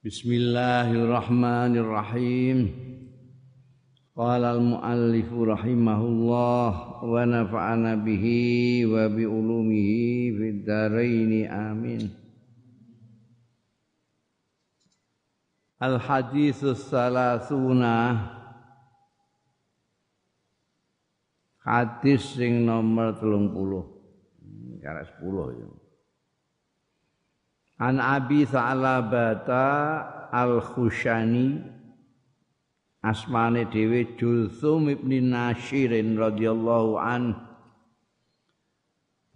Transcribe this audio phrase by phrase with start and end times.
[0.00, 2.72] Bismillahirrahmanirrahim.
[4.16, 12.08] Qala al-muallif rahimahullah wa nafa'ana bihi wa bi ulumihi fid dharain amin.
[15.84, 18.24] Al haditsus salasuna
[21.60, 25.79] hadis sing nomor 30 karek 10 ya.
[27.80, 31.64] An Abi Sa'labata Al-Khushani
[33.00, 37.40] asmane dhewe Julthum ibn Nashirin radhiyallahu an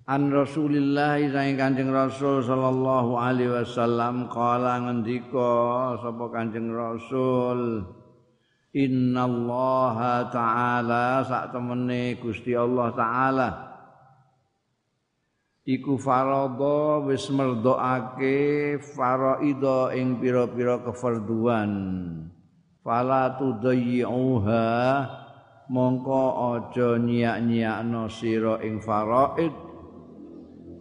[0.04, 7.88] An Rasulillah sang Kanjeng Rasul sallallahu alaihi wasallam kala ngendika sapa Kanjeng Rasul?
[8.76, 11.24] Innallaha ta'ala.
[11.24, 13.63] Sak temene Gusti Allah taala
[15.64, 21.72] iku faradha wis merdokake faraida ing pira-pira kefarduan.
[22.84, 24.68] Fala tudayyi'uha
[25.72, 29.56] mongko aja nyiak-nyiakno sira ing faraid.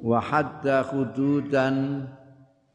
[0.04, 2.04] Wa hadda khududan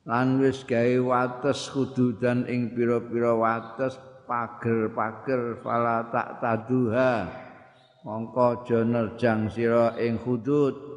[0.09, 5.61] lan wis gawe wates khududan ing pira-pira wates pager-pager.
[5.61, 7.29] Fala tak taduha
[8.01, 10.88] mongko aja nerjang sira ing hudud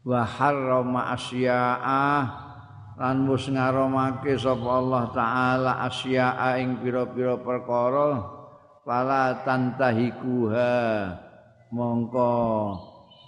[0.00, 2.04] wa harrama asya'a
[2.96, 8.24] lan mus ngaramake sapa Allah taala asya'a ing pira-pira perkara
[8.84, 10.72] fala tantahikuha
[11.72, 12.32] mongko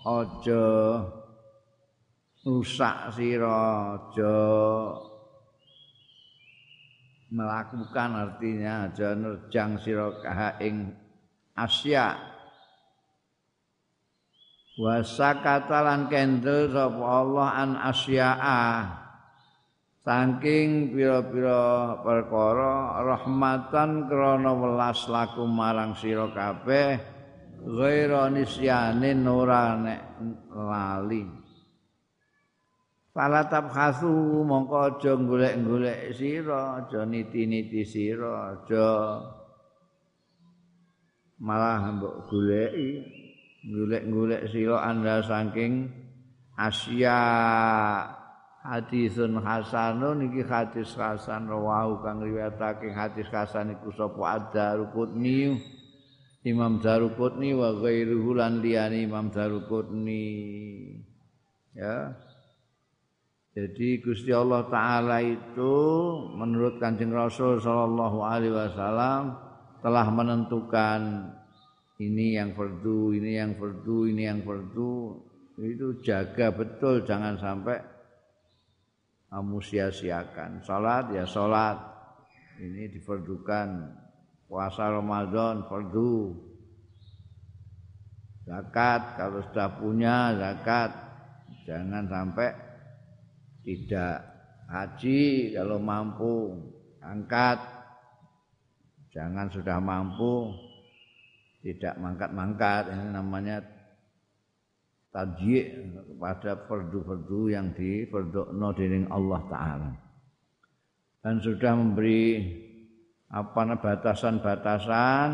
[0.05, 0.69] aja
[2.43, 4.37] rusak sira aja
[7.33, 10.09] melakukan artinya aja nerjang sira
[10.61, 10.89] ing
[11.53, 12.32] asya'
[14.79, 18.63] wasakatalan kendel sapa Allah an asya'a
[20.03, 26.99] saking pira-pira perkara rahmatan krana welas laku marang sira kabeh
[27.63, 30.03] ghaira nisyane ora nek
[30.51, 31.25] lali
[33.13, 39.21] Fala tabhasu mongko aja golek-golek sira, aja niti-niti sira, aja
[41.37, 43.22] malah mbok goleki.
[43.67, 45.91] Golek-golek sira anda saking
[46.59, 47.19] Asia.
[48.63, 55.59] Hadisun hasanun iki hadis hasan rawahu kang riwayatake hadis hasan iku sapa ad-Darqutni.
[56.47, 60.31] Imam Darqutni wa ghairuhu lan liyane Imam Darqutni.
[61.75, 62.15] Ya.
[63.53, 65.75] Jadi Gusti Allah taala itu
[66.39, 69.37] menurut Kanjeng Rasul sallallahu alaihi wasallam
[69.83, 71.35] telah menentukan
[72.09, 74.95] ini yang fardu, ini yang fardu, ini yang fardu.
[75.63, 77.79] Itu jaga betul jangan sampai
[79.31, 80.65] kamu sia-siakan.
[80.67, 81.79] Salat ya salat.
[82.59, 84.01] Ini difardukan.
[84.51, 86.37] Puasa Ramadan fardu.
[88.43, 90.91] Zakat kalau sudah punya zakat
[91.63, 92.51] jangan sampai
[93.63, 94.19] tidak
[94.67, 96.59] haji kalau mampu
[96.99, 97.63] angkat
[99.15, 100.51] jangan sudah mampu
[101.63, 103.63] tidak mangkat-mangkat ini namanya
[105.15, 109.93] tajik kepada fardu-fardu yang diperdokno dening Allah taala.
[111.23, 112.43] Dan sudah memberi
[113.31, 115.29] apa batasan-batasan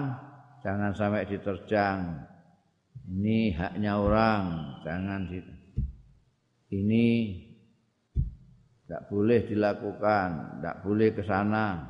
[0.60, 2.28] jangan sampai diterjang.
[3.08, 4.44] Ini haknya orang,
[4.84, 5.40] jangan di,
[6.76, 7.06] ini
[8.84, 10.28] tidak boleh dilakukan,
[10.60, 11.88] tidak boleh ke sana.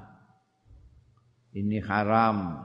[1.59, 2.62] Ini haram,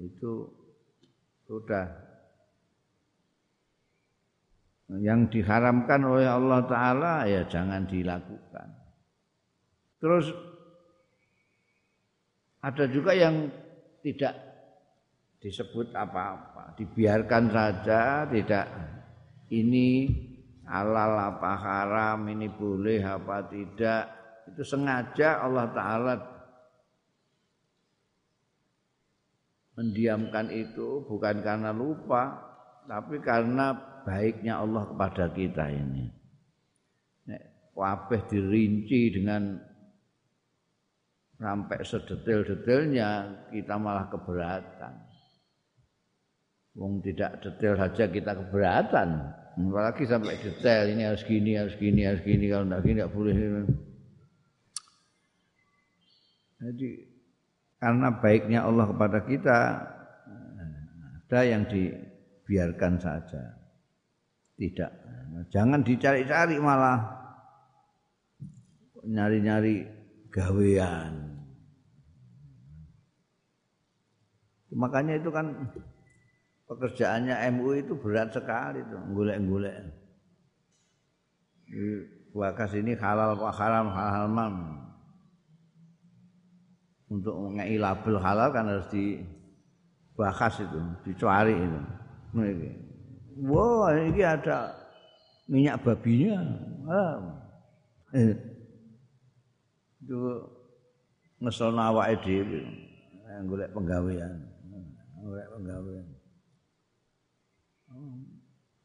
[0.00, 0.46] itu
[1.48, 1.86] sudah
[4.98, 8.68] yang diharamkan oleh Allah taala ya jangan dilakukan.
[10.02, 10.26] Terus
[12.60, 13.46] ada juga yang
[14.02, 14.34] tidak
[15.40, 18.66] disebut apa-apa, dibiarkan saja, tidak
[19.48, 20.10] ini
[20.68, 24.04] halal apa haram, ini boleh apa tidak.
[24.50, 26.14] Itu sengaja Allah taala
[29.80, 32.36] mendiamkan itu bukan karena lupa
[32.84, 33.72] tapi karena
[34.04, 36.04] baiknya Allah kepada kita ini.
[37.32, 37.72] Nek
[38.28, 39.56] dirinci dengan
[41.40, 43.10] sampai sedetail-detailnya
[43.48, 44.94] kita malah keberatan.
[46.76, 49.08] Wong tidak detail saja kita keberatan,
[49.58, 53.36] apalagi sampai detail ini harus gini, harus gini, harus gini kalau tidak gini tidak boleh.
[56.60, 57.09] Jadi
[57.80, 59.58] karena baiknya Allah kepada kita
[61.26, 63.42] ada yang dibiarkan saja
[64.60, 64.92] tidak
[65.48, 67.20] jangan dicari-cari malah
[69.04, 69.88] nyari-nyari
[70.30, 71.40] gawean.
[74.70, 75.50] Makanya itu kan
[76.70, 79.76] pekerjaannya MU itu berat sekali tuh, golek-golek.
[82.30, 84.54] Wakas ini halal haram halal mam.
[87.10, 91.80] Untuk ngei label halal kan harus dibahas itu, dicari itu.
[93.50, 94.70] Wah, ini ada
[95.50, 96.38] minyak babinya.
[96.86, 97.18] Ah.
[98.14, 98.34] Eh.
[100.06, 100.18] Itu
[101.42, 102.62] ngesel awake dhewe.
[103.46, 104.46] Golek penggawean.
[105.18, 106.06] Golek penggawean.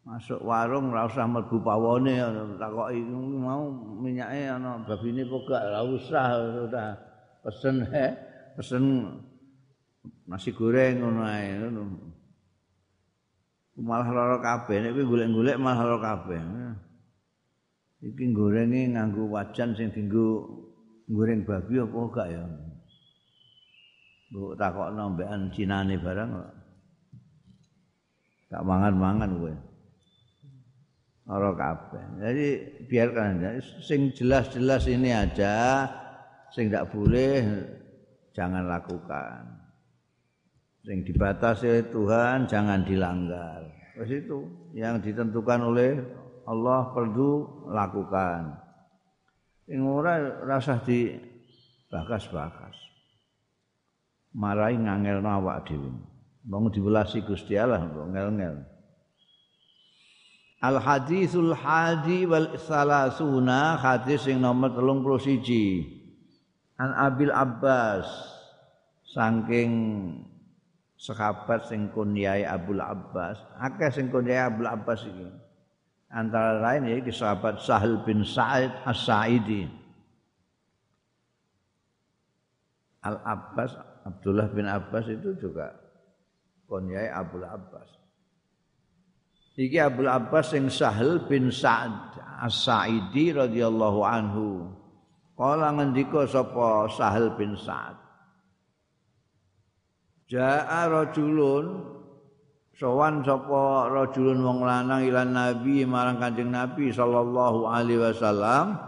[0.05, 2.13] Masuk warung ora usah mlebu pawone
[2.61, 3.01] takoki
[3.41, 6.25] mau minyake ana babine kok gak ora usah
[6.69, 6.89] udah
[7.45, 8.05] pesen he
[8.57, 8.83] pesen
[10.25, 11.81] nasi goreng ngono ae ngono.
[13.75, 16.41] Malah lara kabeh nek golek-golek malah lara kabeh.
[18.01, 20.47] Iki gorenge nganggo wajan sing dienggo
[21.05, 22.43] goreng babi apa gak ya?
[24.33, 26.51] Mbok takokno mbekan cinane barang kok.
[28.49, 29.53] Gak mangan-mangan kowe.
[31.25, 32.03] Ora kabeh.
[32.21, 32.47] Jadi
[32.85, 33.49] biarkan aja
[33.81, 35.85] sing jelas-jelas ini aja
[36.55, 37.43] sing tidak boleh
[38.31, 39.43] jangan lakukan.
[40.87, 43.67] Sing dibatasi Tuhan jangan dilanggar.
[43.99, 45.99] Wes itu yang ditentukan oleh
[46.47, 48.55] Allah perlu lakukan.
[49.67, 50.15] Sing ora
[50.47, 51.11] rasah di
[51.91, 52.75] bakas-bakas.
[54.31, 55.91] Marai ngangel awak dhewe.
[56.45, 58.61] Wong diwelasi Gusti Allah ngel-ngel.
[60.61, 65.94] Al hadisul hadi wal salasuna hadis sing nomor 31
[66.75, 68.03] An Abil Abbas
[69.07, 69.71] saking
[70.99, 73.39] sahabat sing kunyai Abdul Abbas.
[73.55, 75.27] Akeh sing kunyai Abdul Abbas iki.
[76.11, 79.67] Antara lain ya sahabat Sahal bin Sa'id As-Sa'idi.
[83.03, 83.71] Al Abbas
[84.03, 85.75] Abdullah bin Abbas itu juga
[86.67, 87.89] kunyai Abdul Abbas.
[89.55, 94.75] Iki Abdul Abbas sing Sahal bin Sa'ad As-Sa'idi radhiyallahu anhu.
[95.35, 97.99] Kala ngendika sapa Sahal bin Sa'ad.
[100.31, 101.83] Ja'a rajulun
[102.71, 108.79] sowan sapa rajulun wong lanang ilan nabi marang Kanjeng Nabi sallallahu alaihi wasallam.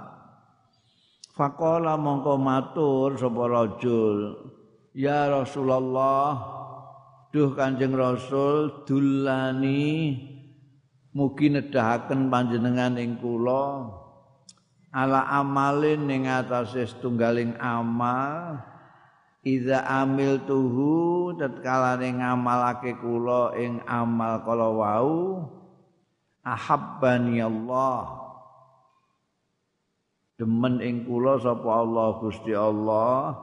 [1.36, 4.34] Faqala mongko matur sapa rajul,
[4.96, 6.58] "Ya Rasulullah,
[7.30, 10.16] duh Kanjeng Rasul dulani
[11.12, 14.07] mugi nedahaken panjenengan ing kula
[14.98, 18.58] ala amalin ning atase setunggaling amal
[19.48, 25.16] Iza amil tuhu tatkala ning ngamalake kula ing amal kala wau
[26.44, 28.28] ahabbani Allah
[30.36, 33.40] demen ing kula sapa Allah Gusti Allah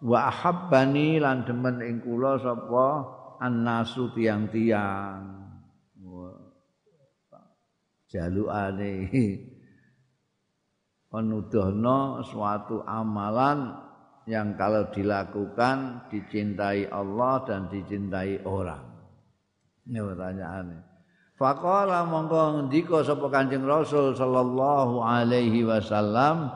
[0.00, 2.86] wa ahabbani lan demen ing kula sapa
[3.36, 5.36] annasu tiang-tiang.
[8.06, 8.94] Jalukane
[11.16, 13.72] penuduhno suatu amalan
[14.28, 18.84] yang kalau dilakukan dicintai Allah dan dicintai orang.
[19.88, 20.80] Ini pertanyaannya.
[21.40, 26.52] Faqala mongko ngendika sapa Kanjeng Rasul sallallahu alaihi wasallam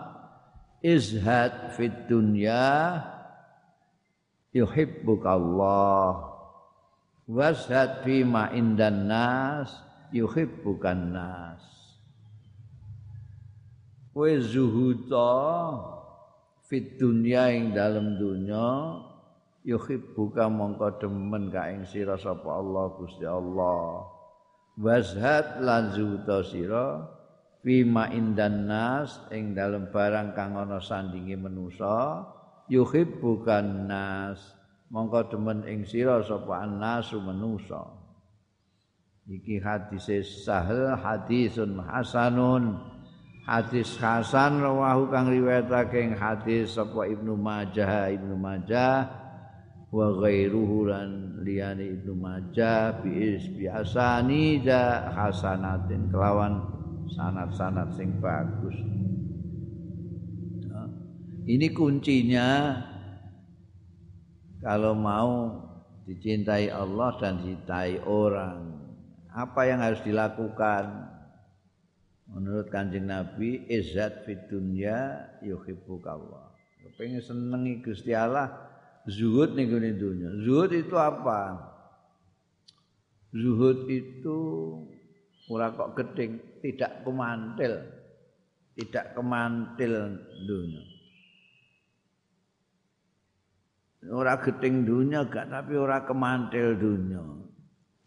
[0.84, 3.00] izhad fid dunya
[4.52, 6.32] yuhibbukallah
[7.28, 9.68] washad fi ma indan nas
[10.10, 11.79] yuhibbukan nas
[14.10, 15.30] kowe zuhuda
[16.66, 18.98] fit dunya ing dalem dunya
[19.66, 24.06] yuhibbuka mongko demen ka ing sira sapa Allah Gusti Allah.
[24.80, 26.86] Wazhat lan zuhuda sira
[27.60, 32.24] fima indan nas ing dalem barang kang ana sandinge manusa
[32.72, 34.40] yuhibbukan nas
[34.88, 37.84] mongko demen ing sira sapa annasu manusa.
[39.30, 40.10] Iki hadis
[40.42, 42.82] sahel hadisun hasanun
[43.50, 49.10] hadis hasan rawahu kang riwayatake hadis sapa Ibnu Majah Ibnu Majah
[49.90, 56.62] wa ghairuhu lan liyane Ibnu Majah bi biasani da hasanatin kelawan
[57.10, 58.78] sanad-sanad sing bagus.
[61.50, 62.78] Ini kuncinya.
[64.62, 65.56] Kalau mau
[66.06, 68.78] dicintai Allah dan dicintai orang
[69.32, 71.09] apa yang harus dilakukan
[72.30, 76.54] menurut kanjeng Nabi izzat fid dunya yuhibbukallah
[76.98, 78.50] pengen senengi Gusti Allah
[79.08, 81.58] zuhud ning gone dunya zuhud itu apa
[83.34, 84.38] zuhud itu
[85.50, 88.00] ora kok gedeng tidak pemantil
[88.80, 90.16] tidak kemantil
[90.48, 90.84] dunia.
[94.08, 97.20] Ora geting dunia gak tapi ora kemantil dunia.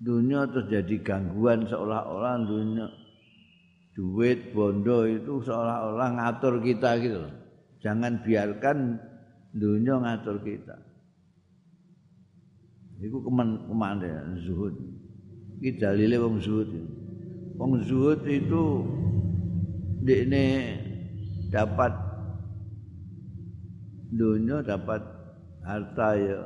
[0.02, 2.88] Dunia terus jadi gangguan seolah-olah dunia
[3.94, 7.24] duit bondo itu seolah-olah ngatur kita gitu
[7.84, 8.96] Jangan biarkan
[9.52, 10.80] dunia ngatur kita.
[13.04, 14.72] Iku keman kemana zuhud.
[15.60, 16.72] Iki dalile wong zuhud.
[17.60, 18.88] Wong zuhud itu
[20.08, 20.80] ini
[21.52, 21.92] dapat
[24.16, 25.04] dunia dapat
[25.64, 26.42] harta ya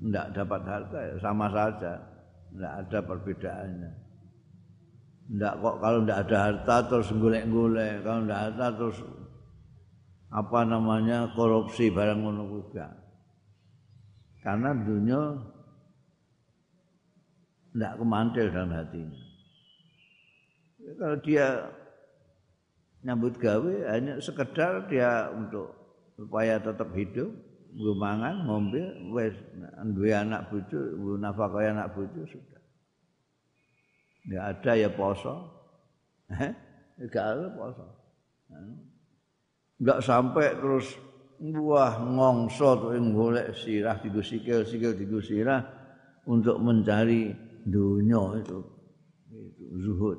[0.00, 1.92] enggak dapat harta ya sama saja
[2.52, 3.92] enggak ada perbedaannya
[5.26, 8.98] enggak kok kalau enggak ada harta terus golek-golek kalau enggak ada terus
[10.30, 12.86] apa namanya korupsi barang ngono juga
[14.46, 15.20] karena dunia
[17.74, 19.20] enggak kemantil dalam hatinya.
[20.86, 21.46] Kalau dia
[23.02, 25.74] nyambut gawe hanya sekedar dia untuk
[26.14, 27.28] supaya tetap hidup
[27.76, 28.80] nggo mangan ngombe
[29.92, 30.78] duwe anak bojo
[31.20, 32.55] nafkahi anak bojo sudah
[34.26, 35.34] enggak ada ya poso.
[36.98, 37.86] Enggak ada poso.
[39.78, 40.98] Enggak sampai terus
[41.40, 45.60] wah ngongso tuh golek sirah digo sikil sikil digo sirah
[46.26, 47.30] untuk mencari
[47.66, 48.58] dunia itu
[49.30, 50.18] itu zuhud.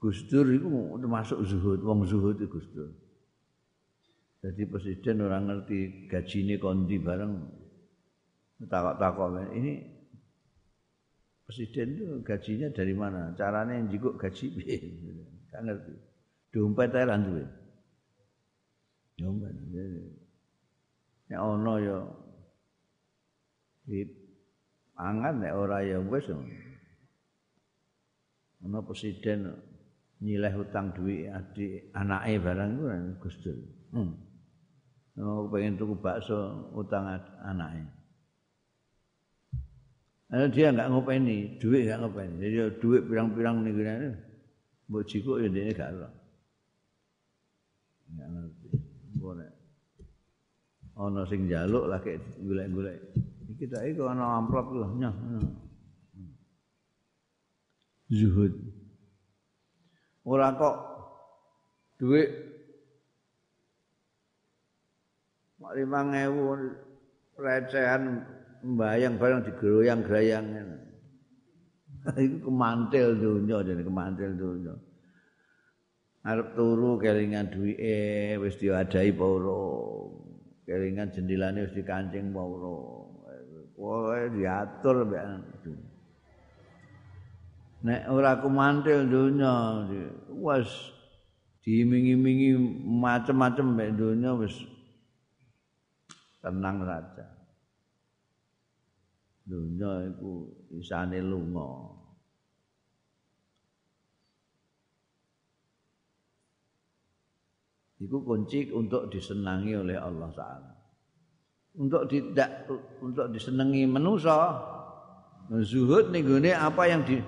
[0.00, 0.64] Gus Dur itu
[0.96, 2.88] termasuk zuhud, wong zuhud itu Gus Dur.
[4.40, 7.32] Jadi presiden orang ngerti gaji ini kondi bareng
[8.64, 9.72] takok-takok ini
[11.44, 13.36] presiden itu gajinya dari mana?
[13.36, 14.46] Caranya yang jikuk gaji
[15.52, 15.92] Kan ngerti.
[16.50, 17.44] Dompet lan duwe.
[19.18, 19.54] Dompet.
[21.30, 21.98] Ya ono ya
[23.86, 24.06] di
[24.94, 26.26] pangan nek ora ya wis.
[28.64, 29.52] Ono presiden
[30.22, 33.56] nyileh hutang duit adik anake barang itu kan Gus Dur.
[33.90, 34.29] Hmm.
[35.20, 37.04] Oh, pengen tuku bakso utang
[37.44, 37.84] anaknya.
[40.32, 42.34] Lalu dia enggak ngopeni, duit enggak ngopeni.
[42.40, 44.10] Jadi duit pirang-pirang nih gini,
[44.88, 46.08] buat jiko ya dia enggak ada.
[48.08, 48.68] Enggak ngerti.
[49.20, 49.50] Boleh.
[50.96, 52.98] Ono sing jaluk lah kayak gulek-gulek.
[53.60, 55.14] Kita itu ono amplop loh, nyah.
[58.10, 58.54] Zuhud.
[60.26, 60.76] ora kok
[61.96, 62.28] duit
[65.74, 66.56] limang ewu
[67.38, 68.26] recehan
[68.64, 70.46] mbayang barang digeroyang gerayang
[72.00, 74.72] Iku kemantil dunia jadi kemantil dunia
[76.24, 79.64] Arep turu kelingan duwike wis wes diadai pauro
[80.64, 83.08] Kelingan jendelane wis dikancing pauro
[83.76, 85.24] wah diatur mbek
[87.80, 89.84] Nek ora kumantil dunia
[90.32, 90.68] wes
[91.64, 94.56] diiming-imingi macem-macem mbek dunia wis
[96.40, 97.26] tenang saja
[99.44, 102.00] donya iku isane lunga
[108.00, 110.72] Iku kunci untuk disenangi oleh Allah Taala.
[111.76, 112.64] Untuk tidak
[113.04, 114.56] untuk disenangi manusia,
[115.52, 117.20] zuhud nih apa yang di,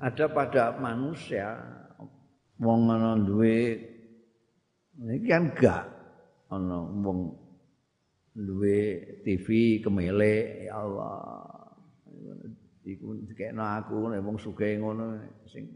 [0.00, 1.60] ada pada manusia
[2.56, 3.76] wong ana duwe
[4.96, 5.84] iki kan gak
[6.48, 7.36] ana wong
[8.34, 8.78] duwe
[9.26, 11.46] TV kemele ya Allah.
[12.86, 15.68] Iku dikekno aku wong sugih ngono sing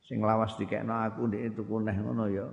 [0.00, 2.46] sing lawas dikekno aku ndek tuku neh ngono ya.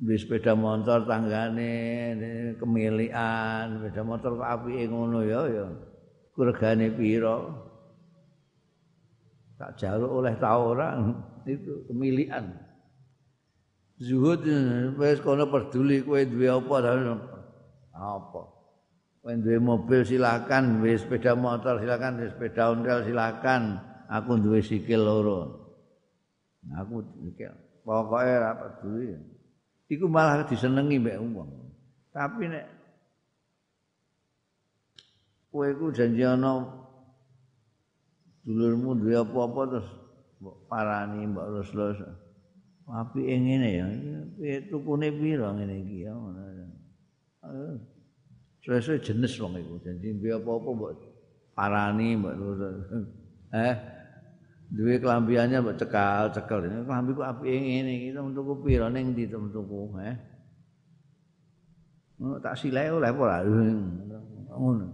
[0.00, 1.72] Di sepeda motor tanggane
[2.56, 5.66] kemilian sepeda motor apike ngono ya ya.
[6.40, 7.36] Regane pira
[9.60, 10.96] tak jaluk oleh ta ora?
[11.44, 12.69] Itu kemilian
[14.00, 14.48] zuhud
[14.96, 16.74] wis kono peduli kowe duwe apa
[18.00, 18.42] apa?
[19.20, 20.80] Kowe duwe mobil silakan.
[20.80, 22.24] Wis sepeda motor silakan.
[22.24, 23.76] Wis sepeda ontel silakan.
[24.08, 25.40] Aku duwe sikil loro.
[26.80, 27.52] Aku sikil
[27.84, 29.20] pokoke ora peduli.
[29.90, 31.50] Iku malah disenengi mbek wong.
[32.10, 32.66] Tapi nek
[35.52, 36.62] kowe iku janji ana
[38.46, 39.88] dulurmu duwe apa-apa terus
[40.40, 41.98] mbok parani mbok lus-lus
[42.90, 43.86] api ngene ya
[44.34, 46.40] piye tukune pira ngene iki ya ngono
[48.60, 49.80] Sesuai jenis wong iku.
[49.80, 50.92] Jadi biar apa-apa mbok
[51.56, 52.34] parani mbok
[53.56, 53.74] eh
[54.68, 59.32] duwe kelambiannya mbok cekal cekel ini kelambi ku api ngene iki tuku pira ning ndi
[59.32, 60.16] tuku eh
[62.44, 63.48] tak sileh oleh apa
[64.60, 64.86] ngono.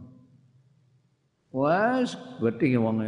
[1.51, 3.03] Wes beting wong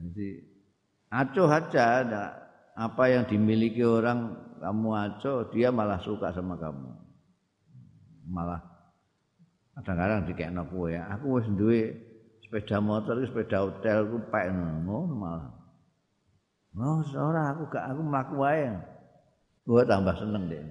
[0.00, 0.49] jadi
[1.10, 2.06] acuh aja
[2.78, 6.90] apa yang dimiliki orang kamu acuh dia malah suka sama kamu
[8.30, 8.62] malah
[9.74, 11.82] kadang-kadang dikekno kowe ya aku wis duwe
[12.46, 15.60] sepeda motor sepeda hotel ku pek ngono malah
[16.78, 18.70] Oh, ora aku gak aku mlaku wae.
[19.66, 20.62] Gua tambah seneng deh.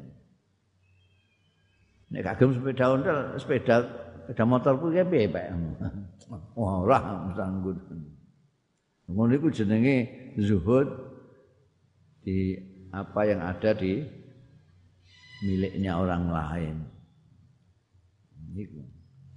[2.09, 3.75] Nek kagem sepeda ontel, sepeda
[4.23, 5.45] sepeda motor ku piye, Pak?
[6.59, 6.97] Wah, ora
[7.35, 7.75] sanggup.
[9.09, 10.85] Iku jenenge zuhud
[12.21, 12.53] di
[12.93, 14.05] apa yang ada di
[15.45, 16.75] miliknya orang lain.
[18.53, 18.81] Iku.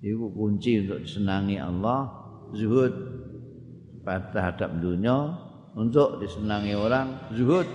[0.02, 2.10] Iku kunci untuk disenangi Allah,
[2.58, 2.90] zuhud
[4.02, 5.30] pada hadap dunia,
[5.78, 7.70] untuk disenangi orang zuhud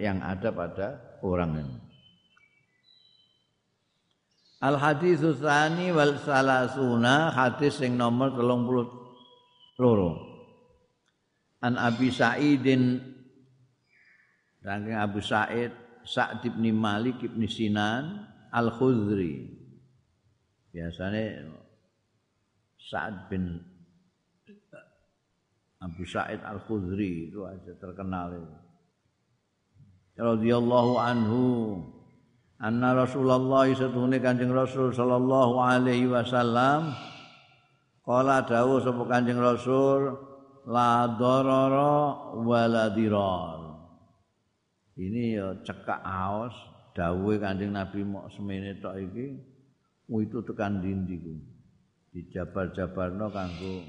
[0.00, 1.76] yang ada pada orang ini.
[4.62, 10.31] Al hadis tsani wal salasuna hadis yang nomor 32.
[11.62, 12.98] An Abi Sa'idin.
[14.62, 15.74] Rangking Abu Sa'id
[16.06, 19.62] Sa'd bin Malik bin Sinan Al Khudri
[20.70, 21.50] biasanya
[22.78, 23.58] Sa'd bin
[25.82, 28.54] Abu Sa'id Al-Khudri itu aja terkenal itu.
[30.14, 31.42] Radhiyallahu anhu
[32.62, 36.94] anna Rasulullah satune Kanjeng Rasul sallallahu alaihi wasallam.
[38.06, 40.14] Qala dawuh sapa Kanjeng Rasul
[40.68, 43.60] la darara wala dirar.
[44.92, 46.52] Ini ya cekak aos
[46.92, 49.26] dawuhe Kanjeng Nabi mok semene tok iki
[50.12, 51.34] itu tekan dindi ku.
[52.12, 53.80] Dijabar-jabarno kanggo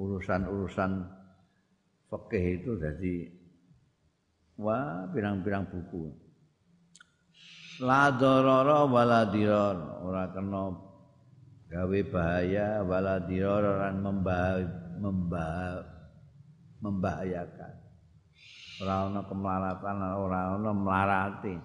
[0.00, 0.92] urusan-urusan
[2.08, 3.14] fikih itu jadi
[4.56, 6.24] wah pirang-pirang buku.
[7.84, 10.72] La darara wala dirar, ora kena
[11.68, 13.98] gawe bahaya wala dirar orang
[15.04, 15.84] membah,
[16.80, 17.72] membah, membahayakan.
[18.80, 21.56] Ora ana kemelaratan, ora ana melarati.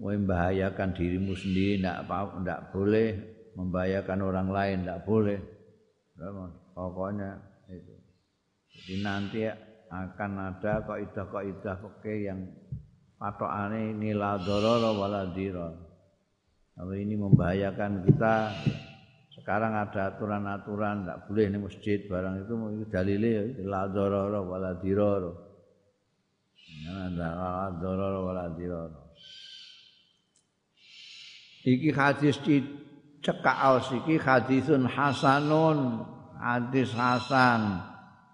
[0.00, 2.10] Kowe membahayakan dirimu sendiri ndak
[2.42, 3.08] ndak boleh,
[3.54, 5.38] membahayakan orang lain ndak boleh.
[6.76, 7.40] pokoknya
[7.72, 7.96] itu
[8.70, 9.40] jadi nanti
[9.88, 12.40] akan ada kaidah-kaidah fikih yang
[13.16, 15.74] patokane ini la darara wala dirar
[16.76, 18.34] kalau ini membahayakan kita
[19.40, 22.54] sekarang ada aturan-aturan tidak boleh ini masjid barang itu
[22.92, 25.24] dalilnya la darara wala dirar
[27.16, 28.90] la darara wala dirar
[31.64, 32.36] iki hadis
[33.20, 36.04] cekak aus iki hadisun hasanun
[36.40, 37.84] hadis hasan.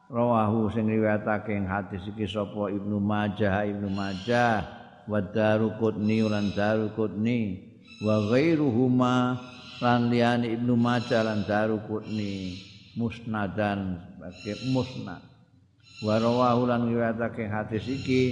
[0.06, 4.62] Rawahu sing riwayatake hadis iki sapa Ibnu Majah Ibnu Majah
[5.10, 7.58] wa Daruqutni lan Daruqutni
[8.06, 9.34] wa ghairuhuma
[9.82, 12.56] lan liyane Ibnu Majah lan Daruqutni
[12.96, 15.22] musnadan sebagai musnad.
[16.04, 18.22] Wa rawahu lan riwayatake hadis iki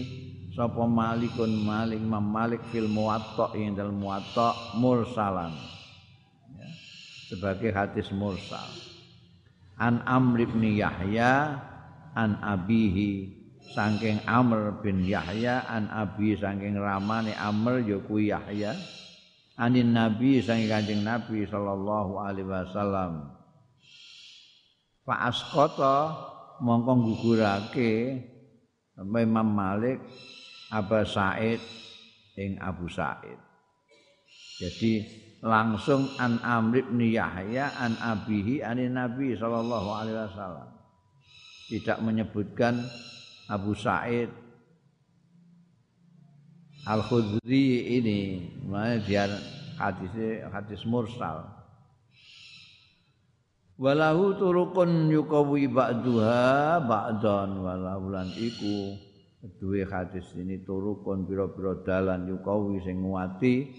[0.53, 5.53] sapa Malikun Malik Imam Malik fil Muwatta ing dalam Muwatta mursalan.
[7.33, 8.69] Sebagai hadis mursal.
[9.81, 11.57] An Amr bin Yahya
[12.15, 13.43] an abihi
[13.75, 18.73] saking Amr bin Yahya an abi saking ramane Amr ya Yahya
[19.59, 23.35] anin Nabi saking Kanjeng Nabi sallallahu alaihi wasallam.
[25.05, 25.97] Fa asqata
[26.65, 28.19] mongko gugurake
[28.99, 30.01] Imam Malik
[30.71, 31.61] Abu Said
[32.39, 33.39] ing Abu Said.
[34.55, 35.03] Jadi
[35.45, 40.69] langsung an Amr bin Yahya an abihi anin Nabi sallallahu alaihi wasallam.
[41.69, 42.81] Tidak menyebutkan
[43.51, 44.44] Abu Sa'id
[46.85, 49.25] Al-Khudri ini, makanya dia
[49.81, 50.13] hadis
[50.53, 51.49] hadis mursal.
[53.75, 59.01] Walahu turukun yukawi ba'duha ba'dan walaulan iku.
[59.61, 63.73] Duwe hadis ini turukun pira-pira dalan yukawi sing nguati.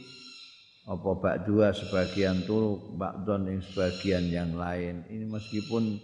[0.86, 5.02] Apa bak dua sebagian turuk bakdon yang sebagian yang lain.
[5.10, 5.98] Ini meskipun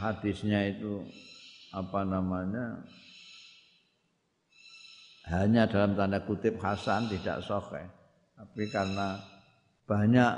[0.00, 1.04] hadisnya itu
[1.76, 2.80] apa namanya
[5.26, 7.86] hanya dalam tanda kutip hasan tidak sahih
[8.36, 9.18] tapi karena
[9.86, 10.32] banyak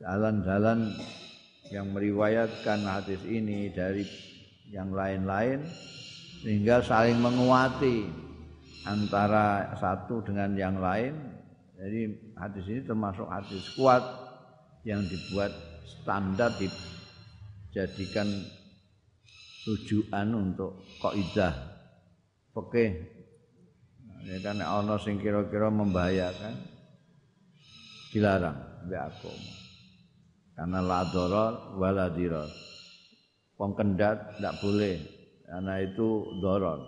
[0.00, 0.92] jalan-jalan
[1.72, 4.04] yang meriwayatkan hadis ini dari
[4.68, 5.64] yang lain-lain
[6.44, 8.04] sehingga saling menguati
[8.84, 11.16] antara satu dengan yang lain.
[11.80, 12.00] Jadi
[12.36, 14.04] hadis ini termasuk hadis kuat
[14.84, 15.50] yang dibuat
[15.84, 18.28] standar dijadikan
[19.64, 21.56] tujuan untuk kaidah
[22.52, 22.84] oke
[24.24, 26.54] ya kan ono sing kira-kira membahayakan
[28.10, 28.58] dilarang
[28.88, 29.32] mbek aku.
[30.54, 32.46] Karena la doror wala diror
[33.58, 34.98] wong kendat tidak boleh
[35.46, 36.08] karena itu
[36.42, 36.80] doror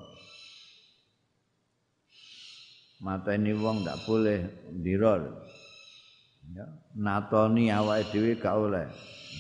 [2.99, 4.39] mata ini wong tidak boleh
[4.83, 5.21] diror
[6.55, 6.67] ya
[6.99, 8.87] natoni awake dhewe gak oleh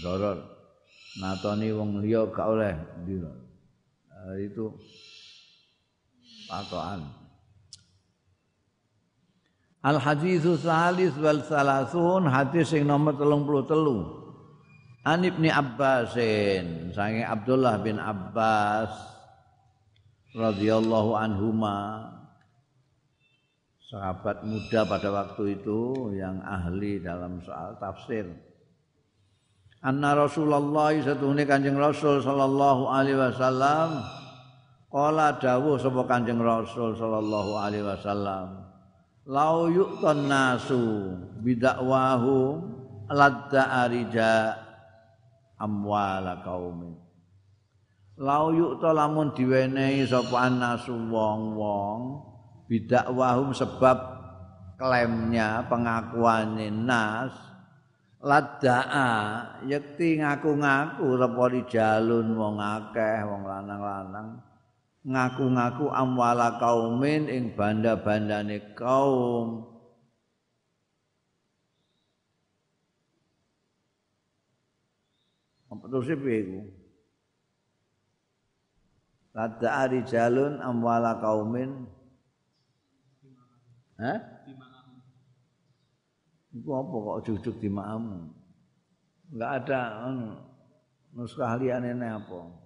[0.03, 0.39] doror
[1.19, 3.37] natoni wong liya gak oleh diror
[4.11, 4.71] nah, itu
[6.47, 7.01] patokan
[9.87, 15.07] Al hadithu salis wal salasun hadis sing nomor 33.
[15.07, 18.90] An Ibni Abbasin, sange Abdullah bin Abbas
[20.35, 22.11] radhiyallahu anhuma
[23.87, 28.27] sahabat muda pada waktu itu yang ahli dalam soal tafsir.
[29.87, 34.03] Anna Rasulullah satuhune Kanjeng Rasul sallallahu alaihi wasallam
[34.90, 38.66] qala dawuh sapa Kanjeng Rasul sallallahu alaihi wasallam
[39.27, 41.11] lau yu'tan nasu
[41.43, 42.62] bidakwahu
[43.11, 44.55] ladda arija
[45.59, 46.95] amwala kaumin
[48.23, 52.23] lau yu'ta lamun diwenehi sapa nasu wong-wong
[52.71, 53.99] bidakwahum sebab
[54.79, 57.35] klaimnya pengakuannya nas
[58.23, 59.11] ladda'a
[59.67, 64.39] yakti ngaku-ngaku sapa jalun wong akeh wong lanang-lanang
[65.07, 69.62] ngaku-ngaku amwala kaumin ing banda-bandane kaum
[75.71, 76.62] apa terus piye iku
[79.37, 81.87] Lada ari jalun amwala kaumin
[83.97, 84.21] Hah?
[86.53, 88.29] Iku apa kok jujuk di ma'amu?
[89.33, 90.37] Enggak ada anu
[91.16, 92.66] nuskah liyane apa?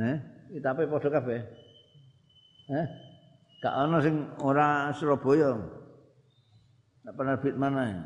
[0.00, 0.16] Eh,
[0.56, 1.40] kitabe padha kabeh.
[2.72, 2.86] Eh?
[3.60, 5.52] Gak ana sing ora Surabaya.
[7.04, 8.00] Gak penerbit mana ya?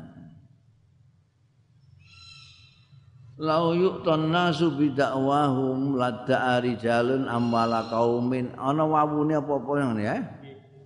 [3.35, 8.51] Lau yu'tan nasu bidakwahum ladda arijalun amwala kaumin.
[8.59, 10.15] Ana wawune apa-apa yang ya?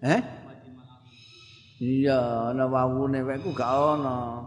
[0.05, 0.21] Eh?
[1.81, 4.45] Iya, ana wawune wae ku gak ana.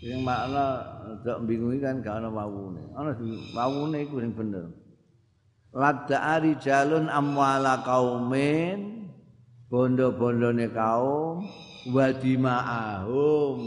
[0.00, 0.84] Sing makna
[1.24, 2.80] gak bingungi kan gak ana wawune.
[2.96, 3.12] Ana
[3.56, 4.83] wawune iku sing bener.
[5.74, 9.10] Ladda jalun amwala kaumin
[9.66, 11.50] bondo-bondone kaum
[11.90, 13.58] wadima'ahum.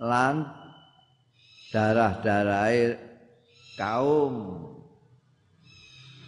[0.00, 0.42] Lan
[1.70, 2.98] darah-darah
[3.78, 4.66] kaum.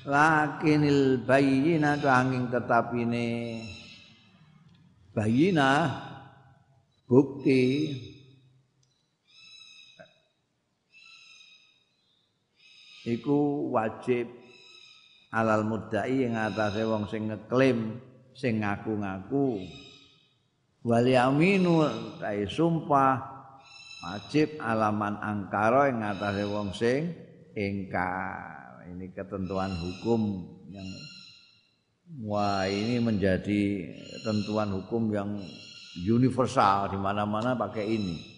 [0.02, 2.90] Lakinil bayina angin tetap
[5.14, 5.94] bayina
[7.06, 7.94] bukti
[13.06, 14.30] iku wajib
[15.32, 17.98] alal mudai yang atase wong sing ngeklaim
[18.36, 19.64] sing ngaku-ngaku.
[20.82, 21.86] Wal yaminu
[22.18, 23.22] tai sumpah
[24.02, 27.10] wajib alaman angkara yang atase wong sing
[27.54, 28.84] ingkar.
[28.92, 30.88] Ini ketentuan hukum yang
[32.26, 33.88] wah ini menjadi
[34.18, 35.40] ketentuan hukum yang
[36.02, 38.31] universal di mana-mana pakai ini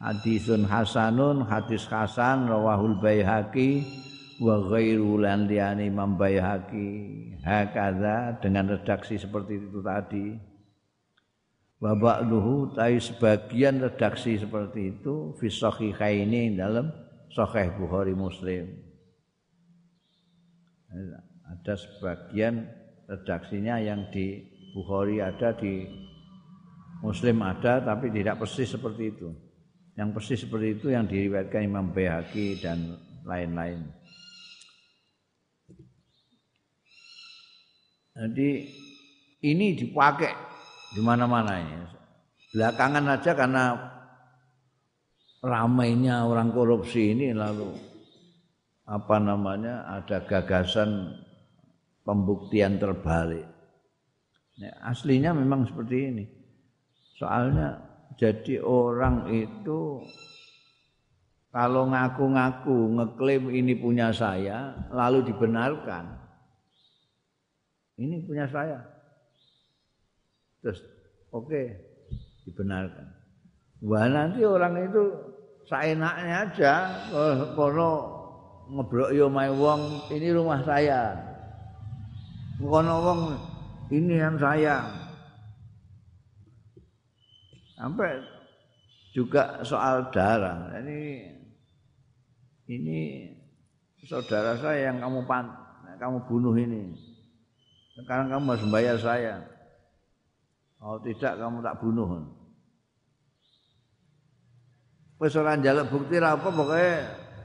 [0.00, 3.84] hadisun hasanun hadis hasan rawahul baihaqi
[4.40, 6.88] wa ghairu lan imam baihaqi.
[7.40, 10.36] Hakadha dengan redaksi seperti itu tadi.
[11.76, 16.88] Wa ba'duhu tai sebagian redaksi seperti itu fi sahihaini dalam
[17.28, 18.64] sahih Bukhari Muslim.
[21.46, 22.64] Ada sebagian
[23.04, 24.40] redaksinya yang di
[24.72, 25.84] Bukhari ada di
[27.04, 29.28] Muslim ada tapi tidak persis seperti itu
[29.96, 33.80] yang persis seperti itu yang diriwayatkan Imam Baihaqi dan lain-lain.
[38.16, 38.48] Jadi
[39.44, 40.32] ini dipakai
[40.92, 41.76] di mana-mana ini.
[42.52, 43.64] Belakangan aja karena
[45.44, 47.76] ramainya orang korupsi ini lalu
[48.88, 51.12] apa namanya ada gagasan
[52.04, 53.44] pembuktian terbalik.
[54.80, 56.24] Aslinya memang seperti ini.
[57.20, 57.85] Soalnya
[58.16, 60.00] jadi orang itu
[61.52, 66.16] kalau ngaku-ngaku ngeklaim ini punya saya lalu dibenarkan.
[67.96, 68.80] Ini punya saya.
[70.60, 70.80] Terus
[71.32, 71.66] oke okay,
[72.44, 73.08] dibenarkan.
[73.84, 75.12] Wah nanti orang itu
[75.68, 76.72] seenaknya aja
[77.56, 78.16] kalau
[78.72, 81.16] ngebrok yo mai wong ini rumah saya.
[82.60, 83.20] Kono wong
[83.92, 85.05] ini yang saya.
[87.76, 88.20] Sampai
[89.12, 91.30] juga soal darah ini
[92.66, 93.00] ini
[94.06, 95.46] saudara saya yang kamu pan,
[95.98, 96.94] kamu bunuh ini
[97.96, 99.40] Sekarang kamu harus bayar saya.
[100.76, 102.28] Kalau tidak kamu tak bunuh.
[105.16, 106.92] Wis ora njaluk bukti apa pokoke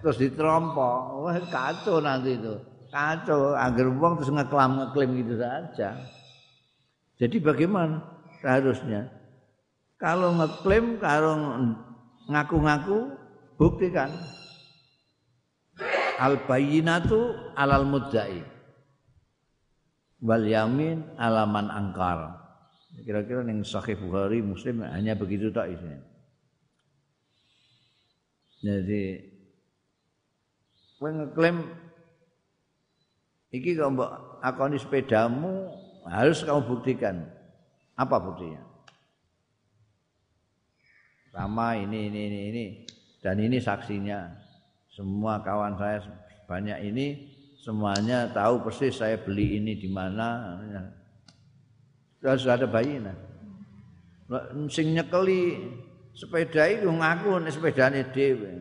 [0.04, 1.24] terus ditrompo.
[1.24, 2.60] Wah kacau nanti itu.
[2.92, 5.96] Kacau, agar wong terus ngeklam ngeklaim gitu saja.
[7.16, 8.04] Jadi bagaimana
[8.44, 9.08] seharusnya?
[10.02, 11.38] Kalau ngeklaim, kalau
[12.26, 13.14] ngaku-ngaku,
[13.62, 14.10] buktikan.
[16.18, 18.42] Al bayinatu alal mudda'i.
[20.26, 22.34] Wal yamin alaman angkar.
[23.06, 26.02] Kira-kira yang sahih Bukhari Muslim hanya begitu tak isinya.
[28.62, 29.18] Jadi
[31.02, 31.66] kowe ngeklaim
[33.50, 34.12] iki kok mbok
[34.46, 35.74] akoni sepedamu
[36.06, 37.26] harus kamu buktikan.
[37.98, 38.71] Apa buktinya?
[41.32, 42.66] Sama ini ini ini ini
[43.24, 44.28] dan ini saksinya.
[44.92, 46.04] Semua kawan saya
[46.44, 50.60] banyak ini semuanya tahu persis saya beli ini di mana.
[52.20, 53.16] Sudah ada bayi nah.
[54.68, 55.56] Sing nyekeli
[56.12, 58.52] sepeda itu ngaku nek sepedane dhewe.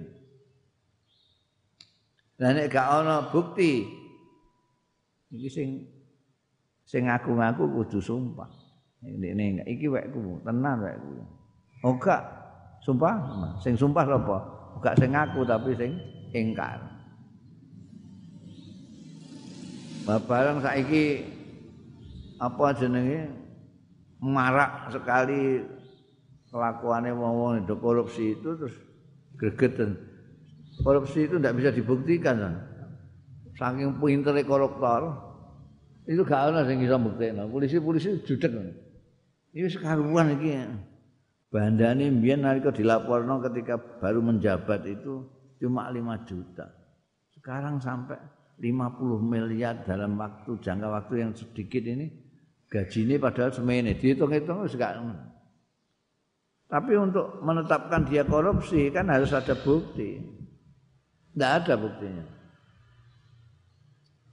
[2.38, 3.84] Lah nek gak ana bukti
[5.34, 5.68] iki sing
[6.86, 8.48] sing ngaku-ngaku kudu sumpah.
[9.02, 11.26] Ini iki wekku, tenan wekku.
[11.82, 12.39] Oh gak
[12.84, 13.14] sumpah,
[13.60, 14.38] sing sumpah apa?
[14.80, 15.92] Gak sing ngaku tapi sing
[16.32, 16.80] ingkar.
[20.08, 21.22] Babaran saiki
[22.40, 23.28] apa jenenge
[24.20, 25.60] marak sekali
[26.48, 28.74] kelakuannya wong-wong itu korupsi itu terus
[29.36, 29.96] gregetan.
[30.80, 32.36] Korupsi itu tidak bisa dibuktikan.
[32.40, 32.54] Kan?
[33.60, 35.12] Saking pinternya koruptor,
[36.08, 37.44] itu gak ada yang bisa buktikan.
[37.52, 38.50] Polisi-polisi judek.
[39.52, 40.88] Ini sekaruan ini.
[41.50, 45.26] Bandane mbiyen nalika dilaporno ketika baru menjabat itu
[45.58, 46.70] cuma 5 juta.
[47.34, 48.14] Sekarang sampai
[48.62, 52.06] 50 miliar dalam waktu jangka waktu yang sedikit ini
[52.70, 54.94] gajinya padahal semene dihitung-hitung gak
[56.70, 60.22] Tapi untuk menetapkan dia korupsi kan harus ada bukti.
[61.34, 62.22] Tidak ada buktinya.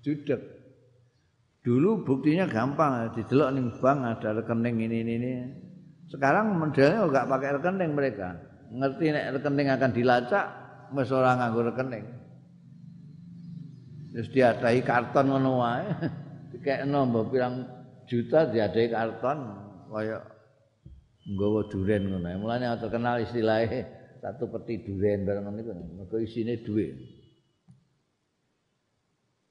[0.05, 0.41] Judek.
[1.65, 5.33] Dulu buktinya gampang, didelok ning bank ada rekening ini ini ini.
[6.07, 8.39] Sekarang modelnya enggak pakai rekening mereka.
[8.71, 10.45] Ngerti nek rekening akan dilacak,
[10.95, 12.05] wis ora nganggo rekening.
[14.15, 15.87] Terus diadai karton ngono wae.
[16.55, 17.67] Dikekno mbok pirang
[18.07, 19.37] juta diadai karton
[19.91, 20.23] kaya
[21.27, 22.27] nggawa duren ngono.
[22.39, 23.83] Mulane terkenal istilahnya
[24.23, 25.75] satu peti duren bareng niku.
[25.75, 26.55] Mergo isine.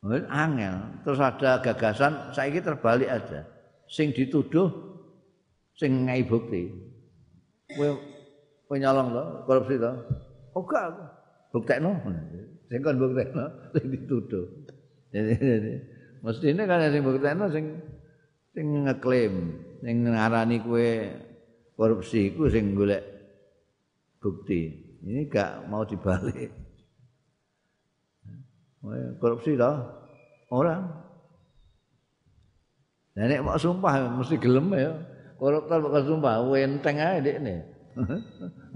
[0.01, 1.05] Mungkin angel.
[1.05, 3.45] Terus ada gagasan saiki terbalik aja.
[3.87, 4.96] Sing dituduh
[5.77, 6.73] sing ngai bukti.
[7.77, 7.89] Kowe
[8.67, 9.93] kowe nyolong to, korupsi to?
[10.57, 10.97] Oh gak,
[11.53, 11.93] buktekno.
[12.73, 13.45] Sing kon buktekno
[13.77, 14.47] sing dituduh.
[15.13, 15.37] Jadi,
[16.25, 17.65] mestine kan sing buktekno sing
[18.57, 19.35] sing ngeklaim,
[19.85, 20.89] sing ngarani kowe
[21.77, 23.05] korupsi itu sing golek
[24.19, 24.83] bukti.
[25.07, 26.51] Ini gak mau dibalik.
[29.21, 29.77] Korupsi toh
[30.51, 30.83] orang.
[33.17, 34.93] Nah, nek mau sumpah mesti gelem ya.
[35.37, 37.57] Koruptor kok sumpah wenteng ae dekne.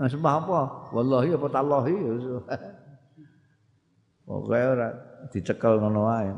[0.01, 0.61] Nah, sumpah apa?
[0.97, 1.93] Wallahi apa tallahi.
[4.25, 4.89] Pokoke ora
[5.29, 6.33] dicekel ngono wae.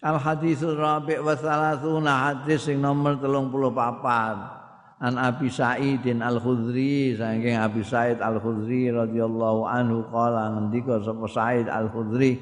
[0.00, 7.56] Al hadisul rabi' wa thalathuna hadis sing nomor 34 An Abi Sa'idin Al Khudri saking
[7.56, 12.36] Abi Sa'id Al Khudri radhiyallahu anhu qala ngendika sapa Sa'id Al Khudri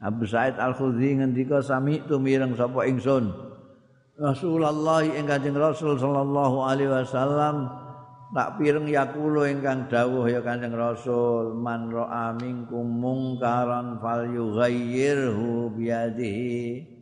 [0.00, 3.47] Abu Sa'id Al Khudri ngendika sami tu mireng sapa ingsun
[4.18, 7.70] Rasulullah ing Kanjeng Rasul sallallahu alaihi wasallam
[8.34, 16.98] tak pireng yakulo ingkang dawuh ya Kanjeng Rasul man ra'a minkum mungkaran falyughayyirhu biyadihi.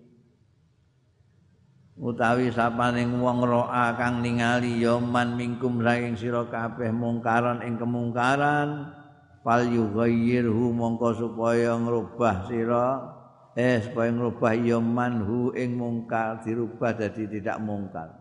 [1.96, 8.92] Utawi sapaning wong ra'a kang ningali ya man minkum saking sira kabeh mungkaran ing kemungkaran
[9.40, 13.15] falyughayyirhu mongko supaya ngrubah sira
[13.56, 18.12] eh supaya ngrubah ya manhu ing mungkar dirubah dadi tidak mungkar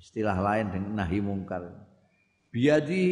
[0.00, 1.68] istilah lain dengan nahi mungkar
[2.48, 3.04] biadi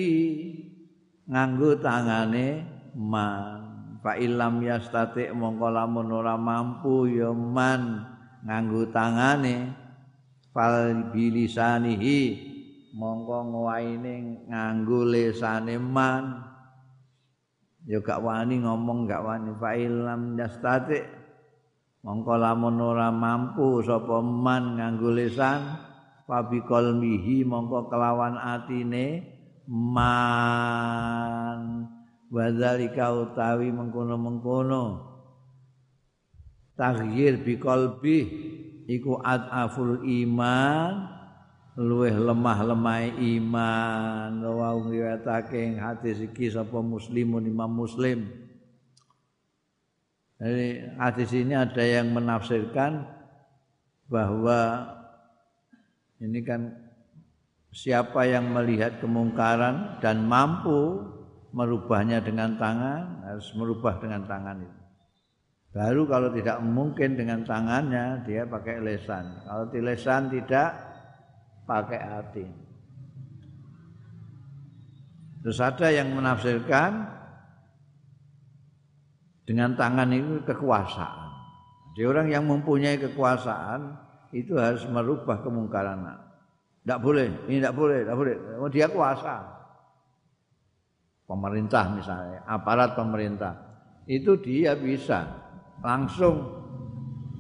[1.29, 3.61] nganggo tangane man.
[4.03, 8.03] Fa illam yastati mongko lamun ora mampu ya man
[8.42, 9.79] nganggo tangane.
[10.53, 12.53] Fal bilisanihi
[12.92, 16.51] mongko ngwaine nganggo lesane man
[17.88, 21.03] ya gak wani ngomong gak wani fa illam yastati
[22.03, 25.79] mongko lamun ora mampu sapa man nganggo lesan
[26.27, 29.33] fabi qalbihi mongko kelawan atine
[29.68, 30.59] man.
[32.33, 35.12] Wadzalika utawi mengkono-mengkono.
[36.73, 38.18] Taghyir bi qalbi
[38.88, 41.12] iku adaful iman
[41.76, 48.28] luweh lemah-lemah iman wa ngiwatake hadis iki sapa muslimun imam muslim
[50.42, 53.06] jadi hadis ini ada yang menafsirkan
[54.11, 54.90] bahwa
[56.18, 56.74] ini kan
[57.70, 60.98] siapa yang melihat kemungkaran dan mampu
[61.54, 64.80] merubahnya dengan tangan harus merubah dengan tangan itu.
[65.72, 69.24] Baru kalau tidak mungkin dengan tangannya dia pakai lesan.
[69.48, 70.91] Kalau di lesan tidak
[71.64, 72.46] pakai hati.
[75.42, 77.03] Terus ada yang menafsirkan
[79.42, 81.31] dengan tangan itu kekuasaan.
[81.92, 83.98] Jadi orang yang mempunyai kekuasaan
[84.33, 86.09] itu harus merubah kemungkaran.
[86.83, 88.35] Tidak boleh, ini tidak boleh, tidak boleh.
[88.59, 89.44] Oh, dia kuasa
[91.29, 93.55] pemerintah misalnya, aparat pemerintah,
[94.09, 95.27] itu dia bisa
[95.83, 96.42] langsung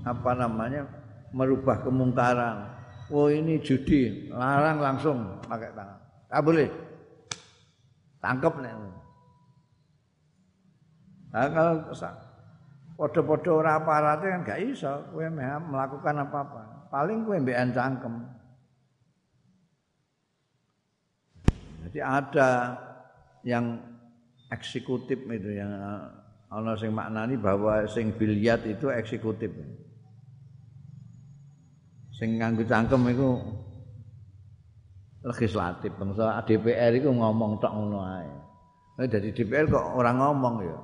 [0.02, 0.86] apa namanya
[1.32, 2.81] merubah kemungkaran.
[3.10, 5.98] Oh ini judi, larang langsung pakai tangan.
[6.30, 6.68] Tak boleh.
[8.22, 8.72] Tangkap nih.
[11.32, 11.74] Nah, kalau
[12.96, 16.92] podo-podo ora aparatnya kan gak iso kowe melakukan apa-apa.
[16.92, 18.14] Paling kowe mbekan cangkem.
[21.88, 22.50] Jadi ada
[23.42, 23.80] yang
[24.52, 25.72] eksekutif itu yang
[26.52, 29.50] ana sing maknani bahwa sing biliat itu eksekutif.
[32.22, 33.34] Sing nganggo cangkem iku
[35.26, 38.30] legislatif bangsa DPR itu ngomong tok ngono ae.
[39.10, 40.78] Dari DPR kok orang ngomong ya.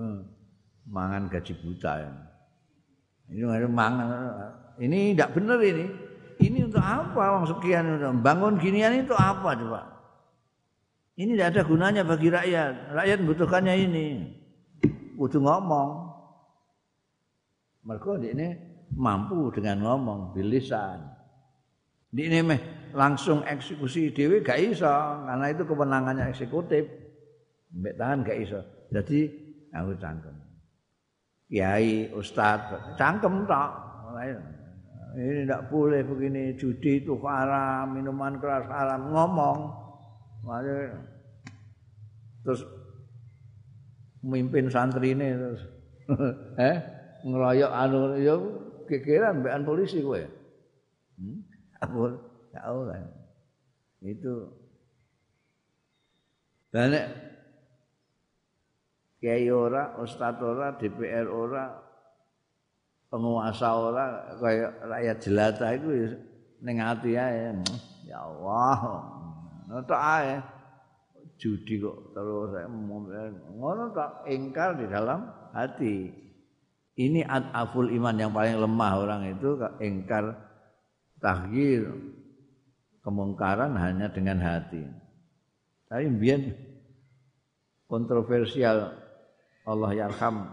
[0.00, 0.24] Hmm.
[0.88, 2.08] Mangan gaji buta ya.
[3.28, 4.08] Ini mangan.
[4.80, 5.84] Ini tidak benar ini.
[6.40, 7.20] Ini untuk apa?
[7.36, 9.92] Wong sekian bangun ginian itu apa coba?
[11.20, 12.96] Ini tidak ada gunanya bagi rakyat.
[12.96, 14.06] Rakyat membutuhkannya ini.
[15.20, 16.16] Kudu ngomong.
[17.84, 20.98] Mereka ini mampu dengan ngomong bilisan.
[22.10, 24.90] Di ini meh langsung eksekusi dewi gak iso
[25.26, 26.84] karena itu kewenangannya eksekutif.
[27.70, 28.60] Mbak tangan gak iso.
[28.90, 29.20] Jadi
[29.70, 30.36] aku cangkem.
[31.50, 33.70] Kiai, ustad, cangkem tak.
[35.10, 39.58] Ini tidak boleh begini judi itu haram, minuman keras haram, ngomong.
[42.46, 42.62] Terus
[44.20, 45.62] mimpin santri ini terus
[46.60, 46.76] eh
[47.24, 48.36] ngeroyok anu ya
[48.90, 50.18] kekiran bean polisi kowe.
[51.16, 51.38] Hmm?
[51.78, 52.18] Aku
[52.50, 52.98] tahu lah.
[54.02, 54.50] Itu
[56.70, 56.94] dan
[59.18, 61.66] kiai ora, ustaz ora, DPR ora,
[63.10, 65.88] penguasa ora kayak rakyat jelata itu
[66.62, 67.18] ning ati.
[67.18, 68.78] Ya Allah.
[69.70, 70.38] Ngono ae.
[71.40, 72.52] judi kok terus
[73.56, 75.24] ngono tak ingkar di dalam
[75.56, 76.12] hati
[77.00, 80.36] ini aful iman yang paling lemah orang itu ingkar
[81.16, 81.88] tahgir
[83.00, 84.84] kemungkaran hanya dengan hati.
[85.88, 86.40] Tapi biar
[87.88, 88.92] kontroversial
[89.64, 90.52] Allah yarham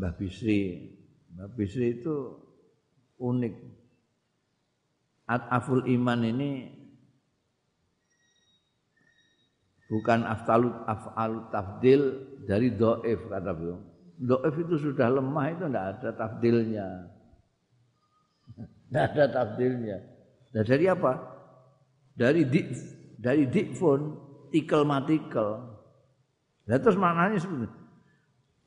[0.00, 0.90] Mbah Bisri.
[1.36, 2.40] Mbah Bisri itu
[3.20, 3.54] unik.
[5.28, 6.68] Aful iman ini
[9.88, 12.02] bukan aftalut afalut tafdil
[12.44, 13.93] dari doif kata beliau.
[14.14, 16.88] Doif itu sudah lemah itu tidak ada tafdilnya.
[18.54, 19.98] Tidak ada tafdilnya.
[20.54, 21.12] Nah, dari apa?
[22.14, 22.60] Dari di,
[23.18, 24.00] dari dikfun
[24.54, 25.66] tikel matikel.
[26.64, 27.84] Nah, terus maknanya sebenarnya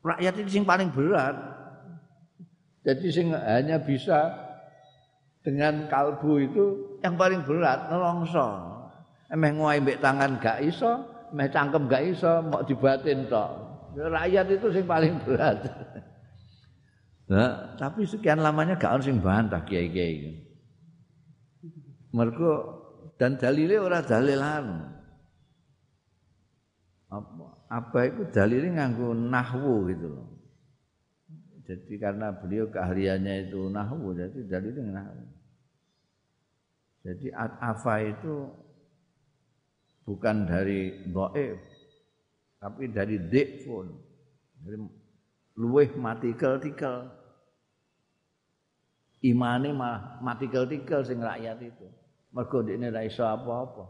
[0.08, 1.36] rakyat itu sing paling berat.
[2.88, 4.32] Jadi sing hanya bisa
[5.44, 6.66] dengan kalbu itu
[7.04, 8.48] yang paling berat nelongso.
[9.28, 11.04] Emeh nguai mbek tangan gak iso,
[11.36, 13.67] emeh cangkem gak iso, mau dibatin tok.
[13.96, 15.64] Rakyat itu sing paling berat.
[17.28, 20.48] Nah, tapi sekian lamanya gak ono sing bantah kiai-kiai.
[22.16, 22.54] Mergo
[23.20, 24.96] dan dalile ora dalilan.
[27.08, 30.28] Apa, apa itu dalilnya nganggo nahwu gitu loh.
[31.68, 35.24] Jadi karena beliau keahliannya itu nahwu, jadi dalilnya nahwu.
[37.04, 38.36] Jadi at-afa itu
[40.08, 41.77] bukan dari dhaif
[42.68, 43.88] tapi dari dhifun
[44.60, 44.76] dari
[45.56, 47.08] luweh matikel-tikel.
[49.24, 51.88] Imane malah matikel-tikel sing rakyat itu.
[52.36, 53.88] Mergo dekne ra iso apa-apa.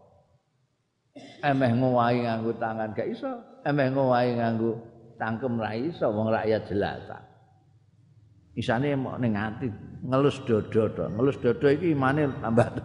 [1.42, 3.42] Emeh ngowahi nganggo tangan gak iso.
[3.66, 4.78] Emeh ngowahi nganggo
[5.18, 7.18] tangkem ra iso wong rakyat jelata.
[8.54, 9.68] Isane mau ning ati
[10.06, 11.10] ngelus dodo to.
[11.18, 12.70] Ngelus dodo iki imane tambah.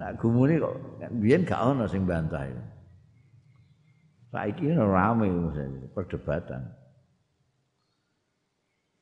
[0.00, 0.74] Nak gumune kok
[1.20, 2.79] biyen gak ono sing bantah itu.
[4.30, 5.26] Saiki rame
[5.90, 6.70] perdebatan.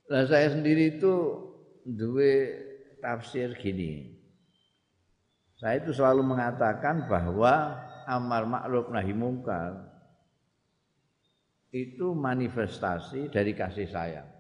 [0.09, 1.13] Nah saya sendiri itu
[1.85, 2.33] dua
[3.05, 4.17] tafsir gini.
[5.61, 7.77] Saya itu selalu mengatakan bahwa
[8.09, 9.85] amar ma'ruf nahi mungkar
[11.69, 14.31] itu manifestasi dari kasih sayang.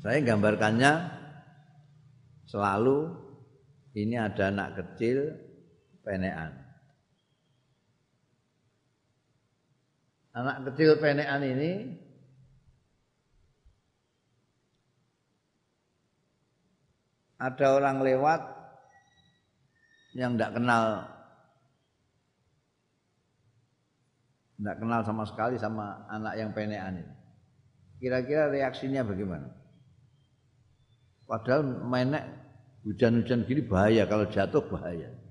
[0.00, 0.92] Saya gambarkannya
[2.48, 3.12] selalu
[3.92, 5.36] ini ada anak kecil
[6.00, 6.61] penean.
[10.32, 11.72] Anak kecil penean ini
[17.36, 18.40] ada orang lewat
[20.16, 21.04] yang tidak kenal
[24.56, 27.14] tidak kenal sama sekali sama anak yang penean ini.
[28.00, 29.52] Kira-kira reaksinya bagaimana?
[31.28, 32.24] Padahal menek
[32.86, 35.21] hujan-hujan gini bahaya kalau jatuh bahaya.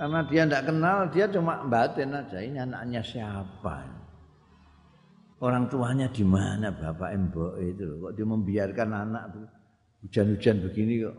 [0.00, 2.40] Karena dia tidak kenal, dia cuma batin aja.
[2.40, 3.84] Ini anaknya siapa?
[5.44, 8.00] Orang tuanya di mana bapak mbok itu.
[8.00, 9.24] Kok dia membiarkan anak
[10.00, 11.16] hujan-hujan begini kok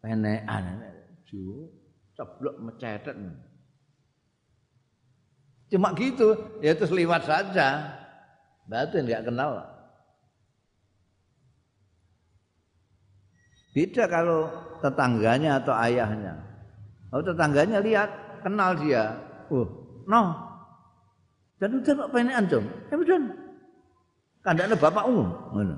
[0.00, 0.80] penekan.
[1.28, 1.68] Ju,
[2.16, 3.16] ceblok mecetet.
[5.68, 8.00] Cuma gitu, ya terus lewat saja.
[8.64, 9.60] Batin nggak kenal.
[13.76, 14.48] Beda kalau
[14.80, 16.55] tetangganya atau ayahnya.
[17.14, 18.10] Oh tetangganya lihat,
[18.42, 19.14] kenal dia.
[19.50, 19.66] Oh,
[20.06, 20.34] no.
[21.56, 22.64] Dan udah kok pengen anjom.
[22.90, 24.76] Ya udah.
[24.78, 25.28] Bapak umum.
[25.54, 25.76] Ngono.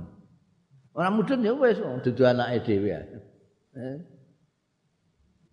[0.98, 3.00] Orang muda ya wis oh, dudu anake dhewe ya.
[3.78, 3.98] Eh.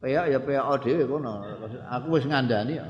[0.02, 1.46] Peyak ya peyak dhewe kono.
[1.94, 2.86] Aku wis ngandani ya.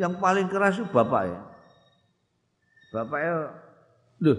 [0.00, 1.40] Yang paling keras itu bapak ya.
[2.90, 3.54] Bapaknya,
[4.18, 4.34] lho,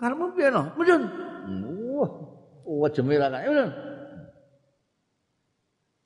[0.00, 0.62] karemu piye no?
[0.80, 1.02] Mudun.
[1.92, 2.10] Wah,
[2.64, 3.36] wah kan.
[3.36, 3.91] Ya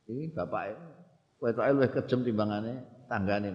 [0.06, 0.78] Ini bapak
[1.42, 2.78] wetoke luwih kejem timbangane
[3.10, 3.50] tanggane.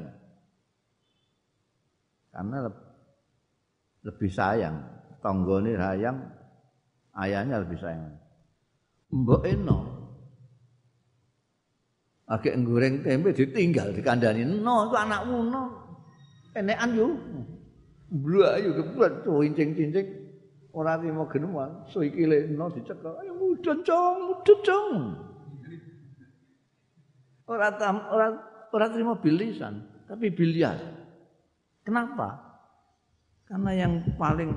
[2.31, 2.67] Karena
[4.03, 4.75] lebih sayang,
[5.19, 6.17] tanggane sayang,
[7.19, 8.15] ayahnya lebih sayang.
[9.11, 9.79] Mbok eno.
[12.31, 15.63] Agek goreng tempe ditinggal dikandani, "No, itu anakmu, no."
[16.55, 17.07] Enekan yo.
[18.07, 20.07] Blak yo keblat cincing-cincing.
[20.71, 22.23] Ora trimo geneman, so iki
[22.55, 23.19] no dicekel.
[23.19, 24.91] Ayo mudun, Cong, mudun, Cong.
[27.51, 27.75] Orang
[28.07, 28.33] orang
[28.71, 30.79] orang terima bilisan, tapi biliar.
[31.83, 32.39] Kenapa?
[33.43, 34.55] Karena yang paling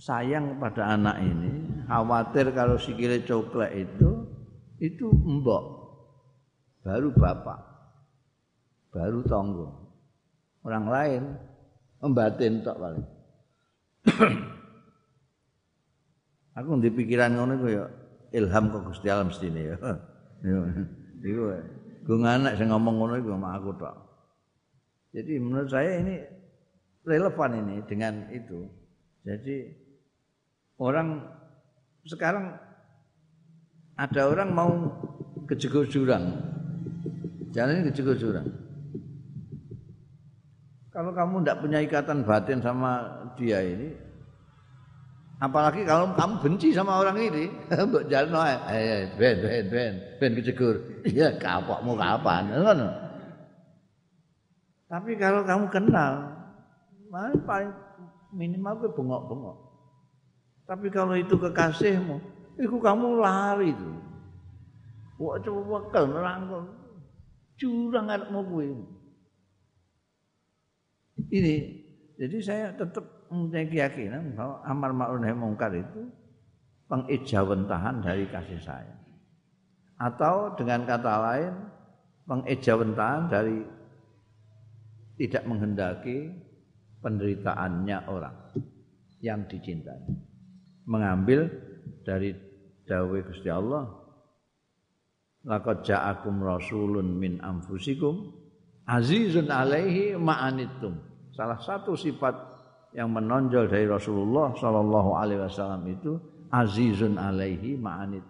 [0.00, 4.24] sayang pada anak ini khawatir kalau sikile coklat itu
[4.80, 5.84] itu mbok.
[6.80, 7.60] Baru bapak.
[8.88, 9.68] Baru tonggo.
[10.64, 11.36] Orang lain
[12.00, 13.04] membatin tok paling.
[16.56, 17.84] Aku di pikiran ngono ya
[18.32, 19.76] ilham kok Gusti alam sini ya?
[21.28, 21.42] Iku
[22.04, 23.96] Gue anak saya ngomong ngono iku sama aku tok.
[25.16, 26.20] Jadi menurut saya ini
[27.00, 28.68] relevan ini dengan itu.
[29.24, 29.72] Jadi
[30.76, 31.24] orang
[32.04, 32.52] sekarang
[33.96, 34.70] ada orang mau
[35.48, 36.34] kejegur jurang.
[37.56, 38.48] Jalan kejegur jurang.
[40.92, 42.92] Kalau kamu tidak punya ikatan batin sama
[43.34, 43.96] dia ini,
[45.44, 47.52] Apalagi kalau kamu benci sama orang ini,
[47.92, 48.56] mbok jalno ae.
[48.72, 50.80] Eh, ben ben ben ben kecegur.
[51.04, 52.48] Iya, kapokmu kapan?
[52.48, 52.88] Ngono.
[54.88, 56.32] Tapi kalau kamu kenal,
[57.44, 57.76] paling
[58.32, 59.56] minimal gue bengok-bengok.
[60.64, 62.16] Tapi kalau itu kekasihmu,
[62.56, 63.90] itu kamu lari itu.
[65.20, 66.64] Wah coba wakil merangkul.
[67.60, 68.66] Curang anakmu gue.
[71.36, 71.54] Ini,
[72.16, 76.06] jadi saya tetap mempunyai keyakinan bahwa amar ma'ruf nahi mungkar itu
[76.86, 79.02] pengejawentahan dari kasih sayang.
[79.98, 81.54] Atau dengan kata lain
[82.30, 83.58] pengejawentahan dari
[85.18, 86.30] tidak menghendaki
[87.02, 88.36] penderitaannya orang
[89.18, 90.06] yang dicintai.
[90.86, 91.50] Mengambil
[92.06, 92.34] dari
[92.84, 94.04] dawai Gusti Allah
[95.44, 98.32] Laqad ja'akum rasulun min anfusikum
[98.88, 100.96] azizun alaihi ma'anittum.
[101.36, 102.32] Salah satu sifat
[102.94, 106.14] yang menonjol dari Rasulullah Shallallahu Alaihi Wasallam itu
[106.54, 108.22] azizun alaihi ma'anit.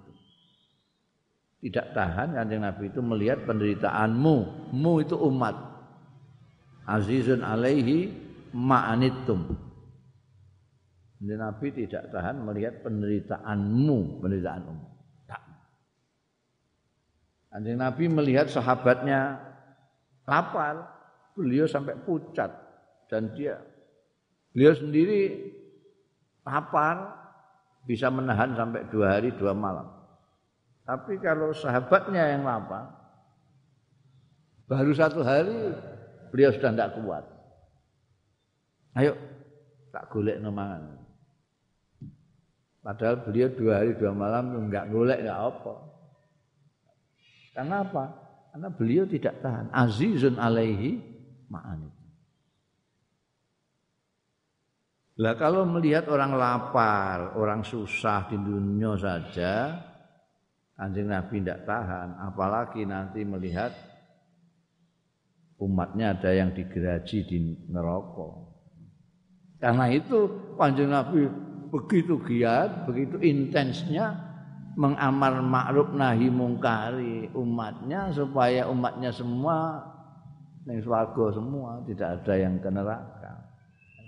[1.60, 4.36] Tidak tahan kanjeng Nabi itu melihat penderitaanmu.
[4.72, 5.56] Mu itu umat.
[6.88, 8.08] Azizun alaihi
[8.56, 9.52] ma'anittum.
[11.20, 14.92] Kanjeng Nabi tidak tahan melihat penderitaanmu penderitaan umat
[15.24, 15.42] tak.
[17.52, 19.40] Kanjeng Nabi melihat sahabatnya
[20.28, 20.84] lapar
[21.32, 22.52] beliau sampai pucat
[23.08, 23.56] dan dia
[24.54, 25.50] Beliau sendiri
[26.46, 27.10] lapar
[27.84, 29.90] bisa menahan sampai dua hari dua malam.
[30.86, 32.86] Tapi kalau sahabatnya yang lapar,
[34.70, 35.74] baru satu hari
[36.30, 37.24] beliau sudah tidak kuat.
[38.94, 39.18] Ayo
[39.90, 41.02] tak golek mangan.
[42.84, 45.74] Padahal beliau dua hari dua malam enggak golek enggak apa.
[47.54, 48.04] Karena apa?
[48.52, 49.72] Karena beliau tidak tahan.
[49.72, 51.00] Azizun alaihi
[51.48, 51.93] ma'anit.
[55.14, 59.78] Lah kalau melihat orang lapar, orang susah di dunia saja,
[60.74, 63.70] Kanjeng Nabi tidak tahan, apalagi nanti melihat
[65.62, 67.38] umatnya ada yang digeraji di
[67.70, 68.42] neraka.
[69.62, 70.18] Karena itu
[70.58, 71.30] Kanjeng Nabi
[71.70, 74.18] begitu giat, begitu intensnya
[74.74, 79.78] mengamar ma'ruf nahi mungkari umatnya supaya umatnya semua
[80.66, 80.82] yang
[81.30, 83.13] semua tidak ada yang ke neraka.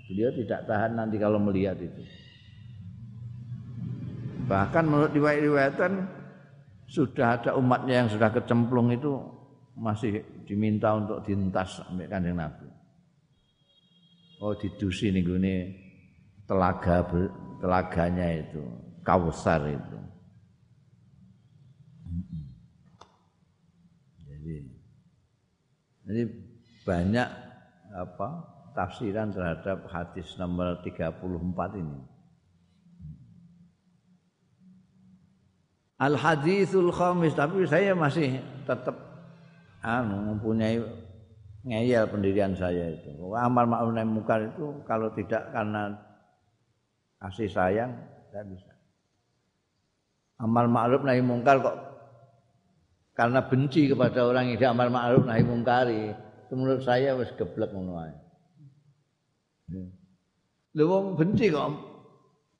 [0.07, 2.03] Beliau tidak tahan nanti kalau melihat itu.
[4.47, 6.07] Bahkan menurut riwayat-riwayatan
[6.87, 9.19] sudah ada umatnya yang sudah kecemplung itu
[9.75, 12.71] masih diminta untuk dientas sampai kanjeng Nabi.
[14.39, 15.55] Oh didusi nih gini
[16.47, 17.03] telaga
[17.59, 18.63] telaganya itu
[19.03, 19.99] kausar itu.
[24.23, 24.55] Jadi,
[26.07, 26.21] jadi
[26.87, 27.29] banyak
[27.91, 31.97] apa tafsiran terhadap hadis nomor 34 ini.
[35.97, 38.37] Al hadisul khamis tapi saya masih
[38.69, 38.93] tetap
[39.81, 40.77] anu mempunyai
[41.65, 43.17] ngeyel pendirian saya itu.
[43.33, 45.97] Amal ma'ruf nahi munkar itu kalau tidak karena
[47.17, 47.97] kasih sayang
[48.29, 48.73] tidak bisa.
[50.37, 51.77] Amal ma'ruf nahi mungkar kok
[53.17, 56.13] karena benci kepada orang yang tidak amal ma'ruf nahi mungkari.
[56.45, 58.26] Itu menurut saya wis geblek ngono ae.
[59.67, 61.71] Lha wong benci kok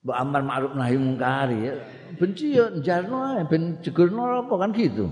[0.08, 1.74] mbok amar ma'ruf nahi mungkari ya.
[2.16, 5.12] Benci ya njarno ben jegurno apa kan gitu.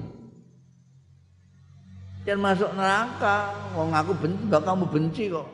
[2.26, 5.48] Jangan masuk neraka, wong aku benci, mbak kamu benci kok.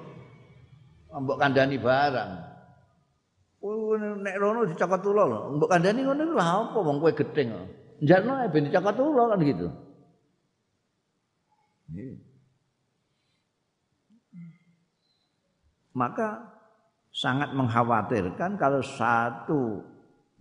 [1.12, 2.32] Mbok kandani barang.
[3.62, 5.39] Oh, nek rono dicakot ulo lho.
[5.58, 7.50] Mbok kandani ngono lha apa wong kowe gething.
[8.00, 9.68] Njarno ben dicakot ulo kan gitu.
[11.92, 12.30] Iya.
[15.98, 16.52] Maka
[17.12, 19.84] sangat mengkhawatirkan kalau satu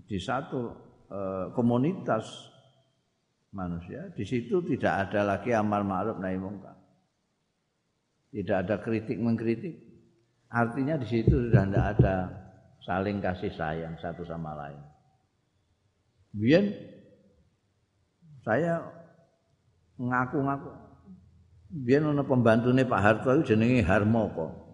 [0.07, 0.71] di satu
[1.11, 2.51] eh, komunitas
[3.51, 6.79] manusia di situ tidak ada lagi amal ma'ruf nahi mungkar.
[8.31, 9.75] Tidak ada kritik mengkritik.
[10.51, 12.15] Artinya di situ sudah tidak ada
[12.87, 14.79] saling kasih sayang satu sama lain.
[16.31, 16.63] Biar
[18.47, 18.87] saya
[19.99, 20.71] ngaku-ngaku
[21.71, 24.70] biar ono pembantune Pak Harto itu jenenge Harmoko.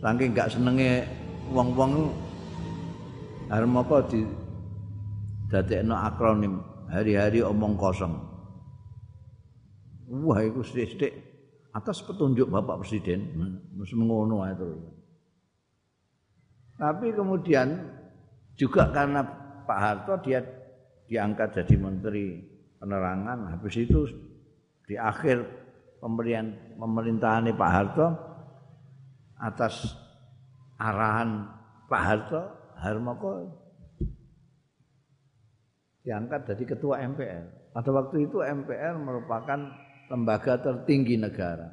[0.00, 1.08] Saking gak senenge
[1.48, 2.12] wong-wong
[3.46, 4.26] Harmoko di
[5.46, 6.58] dadekno akronim
[6.90, 8.14] hari-hari omong kosong.
[10.06, 11.14] Wah, itu sithik
[11.70, 13.22] atas petunjuk Bapak Presiden,
[13.74, 14.82] mesti ngono ae terus.
[16.74, 17.86] Tapi kemudian
[18.58, 19.22] juga karena
[19.66, 20.42] Pak Harto dia
[21.06, 22.42] diangkat jadi menteri
[22.82, 24.10] penerangan, habis itu
[24.90, 25.42] di akhir
[26.02, 28.06] pemberian pemerintahan Pak Harto
[29.36, 29.96] atas
[30.80, 31.48] arahan
[31.86, 32.42] Pak Harto
[32.76, 33.32] Harmoko
[36.06, 37.72] diangkat jadi ketua MPR.
[37.74, 39.58] Pada waktu itu MPR merupakan
[40.06, 41.66] lembaga tertinggi negara.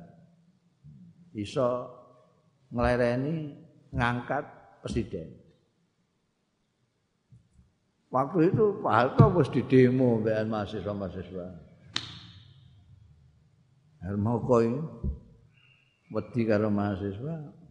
[1.37, 1.89] Iso
[2.73, 3.53] ngelereni
[3.93, 4.43] ngangkat
[4.81, 5.29] presiden.
[8.09, 11.47] Waktu itu Pak Harto harus di demo mahasiswa-mahasiswa.
[14.03, 14.81] Harmoko ini
[16.13, 17.63] wedi karo mahasiswa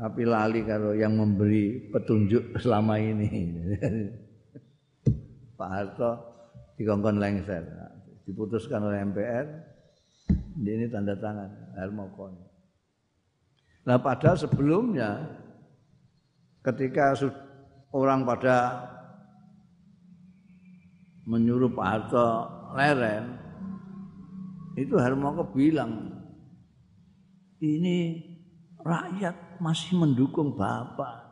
[0.00, 3.28] tapi lali karo yang memberi petunjuk selama ini.
[5.60, 6.10] Pak Harto
[6.80, 7.60] dikongkon lengser,
[8.24, 9.44] diputuskan oleh MPR,
[10.56, 12.32] ini tanda tangan Hermokon.
[13.84, 15.20] Nah padahal sebelumnya
[16.64, 17.12] ketika
[17.92, 18.88] orang pada
[21.28, 22.28] menyuruh Pak Harto
[22.72, 23.36] leren,
[24.80, 26.09] itu Hermoko bilang
[27.60, 28.20] ini
[28.80, 31.28] rakyat masih mendukung Bapak.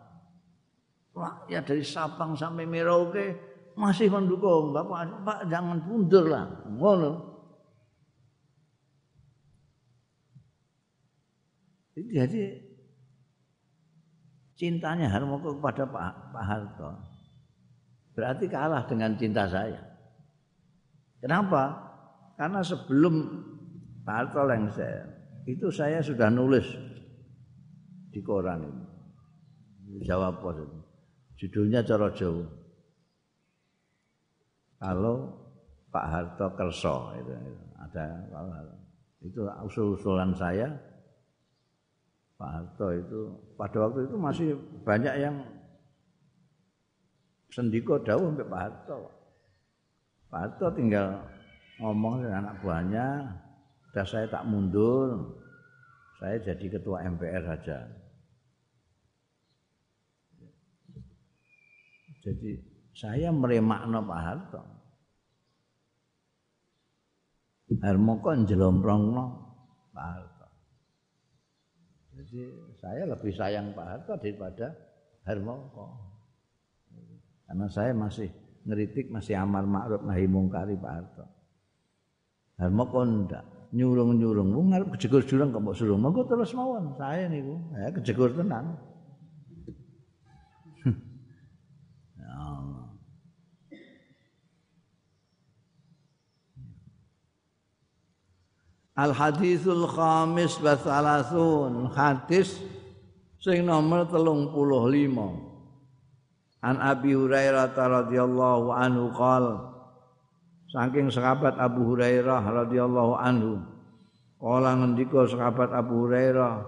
[1.17, 3.35] Rakyat dari Sabang sampai Merauke
[3.75, 5.25] masih mendukung Bapak.
[5.25, 6.47] Pak jangan mundur lah.
[6.69, 7.13] Ngono.
[11.99, 12.55] Jadi
[14.55, 16.91] cintanya Harmoko kepada Pak, Pak Harto
[18.19, 19.79] berarti kalah dengan cinta saya.
[21.23, 21.71] Kenapa?
[22.35, 23.15] Karena sebelum
[24.03, 26.67] Pak Harto lengser, itu saya sudah nulis
[28.11, 28.85] di koran ini.
[30.05, 30.79] Jawa Pos itu.
[31.39, 32.47] Judulnya cara Jawa.
[34.79, 35.27] kalau
[35.91, 37.35] Pak Harto Kerso itu,
[37.75, 38.05] ada
[39.19, 40.71] itu usul-usulan saya
[42.39, 43.21] Pak Harto itu
[43.59, 44.49] pada waktu itu masih
[44.87, 45.43] banyak yang
[47.51, 48.99] sendiko dawuh sampai Pak Harto.
[50.31, 51.19] Pak Harto tinggal
[51.83, 53.07] ngomong dengan anak buahnya,
[53.99, 55.43] sudah saya tak mundur,
[56.23, 57.83] saya jadi ketua MPR saja.
[62.23, 62.63] Jadi
[62.95, 64.63] saya meremakno Pak Harto.
[67.83, 69.25] Harmoko njlomprongno
[69.91, 70.47] Pak Harto.
[72.23, 74.79] Jadi saya lebih sayang Pak Harto daripada
[75.27, 75.87] Harmoko.
[77.51, 78.31] Karena saya masih
[78.63, 81.27] ngeritik masih amar ma'ruf nahi mungkari Pak Harto.
[82.63, 84.55] Harmoko ndak nyurung-nyurung.
[84.55, 85.99] Wong arep kejegur jurang kok mbok suruh.
[86.01, 86.97] Monggo terus mawon.
[86.97, 87.61] Saya niku.
[87.77, 88.81] Ya kejegur tenan.
[98.97, 101.93] Al hadisul khamis wa salasun.
[101.93, 102.57] Hadis
[103.39, 105.29] sing nomor telung puluh lima.
[106.59, 109.78] An Abi Hurairah radhiyallahu anhu qal
[110.69, 113.61] saking sahabat Abu Hurairah radhiyallahu anhu
[114.37, 116.61] kala ngendika sahabat Abu Hurairah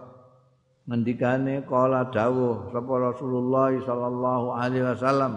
[0.88, 5.32] ngendikane kala dawuh sapa Rasulullah sallallahu alaihi wasallam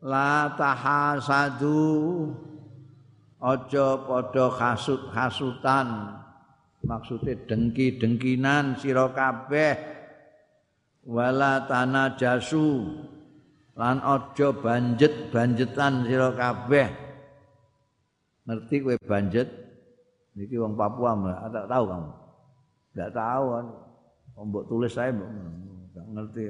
[0.00, 2.32] la tahasadu
[3.40, 6.16] aja padha hasut-hasutan
[6.84, 10.00] maksude dengki-dengkinan sira kabeh.
[11.00, 12.92] Wala tanajasu
[13.72, 17.09] lan aja banjet-banjetan sira kabeh
[18.50, 19.46] ngerti kowe banjet
[20.34, 22.10] niki wong Papua enggak tahu kamu.
[22.90, 23.66] Enggak tahu kan
[24.42, 26.42] mbok tulis saya enggak ngerti.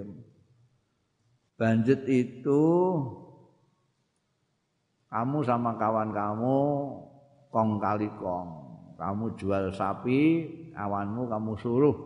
[1.60, 2.62] Banjet itu
[5.12, 6.56] kamu sama kawan kamu
[7.52, 8.48] kong kali kong.
[8.96, 10.20] Kamu jual sapi
[10.72, 11.96] kawanmu kamu suruh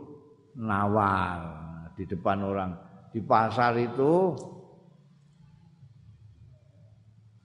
[0.58, 1.38] nawar
[1.94, 2.70] di depan orang.
[3.14, 4.34] Di pasar itu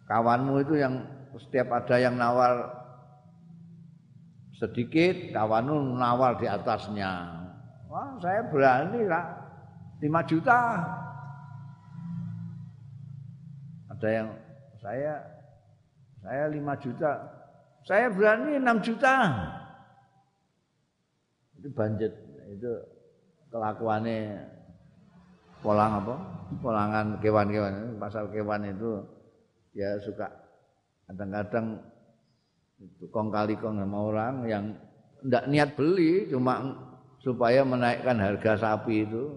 [0.10, 0.98] kawanmu itu yang
[1.38, 2.74] setiap ada yang nawar
[4.58, 7.12] sedikit kawanmu nawar di atasnya
[7.86, 9.26] wah saya berani lah
[10.02, 10.60] 5 juta
[13.94, 14.28] ada yang
[14.80, 15.40] saya
[16.24, 17.12] saya 5 juta.
[17.88, 19.16] Saya berani 6 juta.
[21.60, 22.14] Itu banjet.
[22.52, 22.72] Itu
[23.50, 24.46] kelakuannya
[25.64, 26.16] polang apa?
[26.60, 27.96] Polangan kewan-kewan.
[27.98, 29.00] Pasal kewan itu
[29.76, 30.28] ya suka
[31.10, 31.66] kadang-kadang
[33.10, 34.64] kong kali kong sama orang yang
[35.26, 36.54] tidak niat beli cuma
[37.20, 39.36] supaya menaikkan harga sapi itu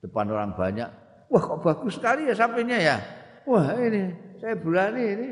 [0.00, 0.88] depan orang banyak
[1.28, 2.96] wah kok bagus sekali ya sapinya ya
[3.44, 5.28] wah ini saya berani ini.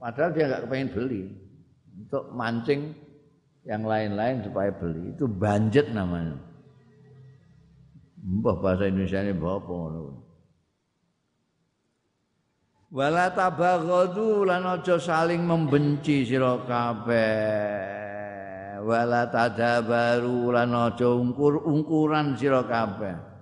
[0.00, 1.22] Padahal dia nggak kepengen beli.
[1.96, 2.96] Untuk mancing
[3.68, 5.12] yang lain-lain supaya beli.
[5.12, 6.40] Itu banjet namanya.
[8.26, 9.74] Mbah bahasa Indonesia ini apa
[12.90, 17.64] Wala tabaghadu lan aja saling membenci sira kabeh.
[18.86, 23.36] Wala tadabaru lan aja ungkur-ungkuran sira kabeh.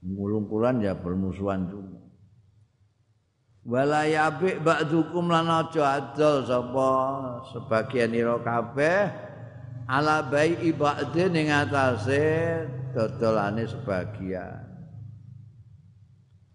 [0.00, 2.00] ngulungkulan ya bermusuhan juga
[3.68, 6.92] wala yabi ba'dukum lan aja adol sapa
[7.52, 9.12] sebagian ira kabeh
[9.84, 10.56] ala bai
[11.28, 12.64] ning atase
[12.96, 14.59] dodolane sebagian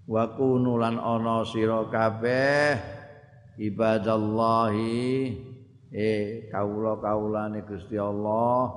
[0.05, 2.77] wa kunu lan ana sira kabeh
[3.57, 5.33] ibadallahi
[5.89, 8.69] eh kawula-kawulane Gusti Allah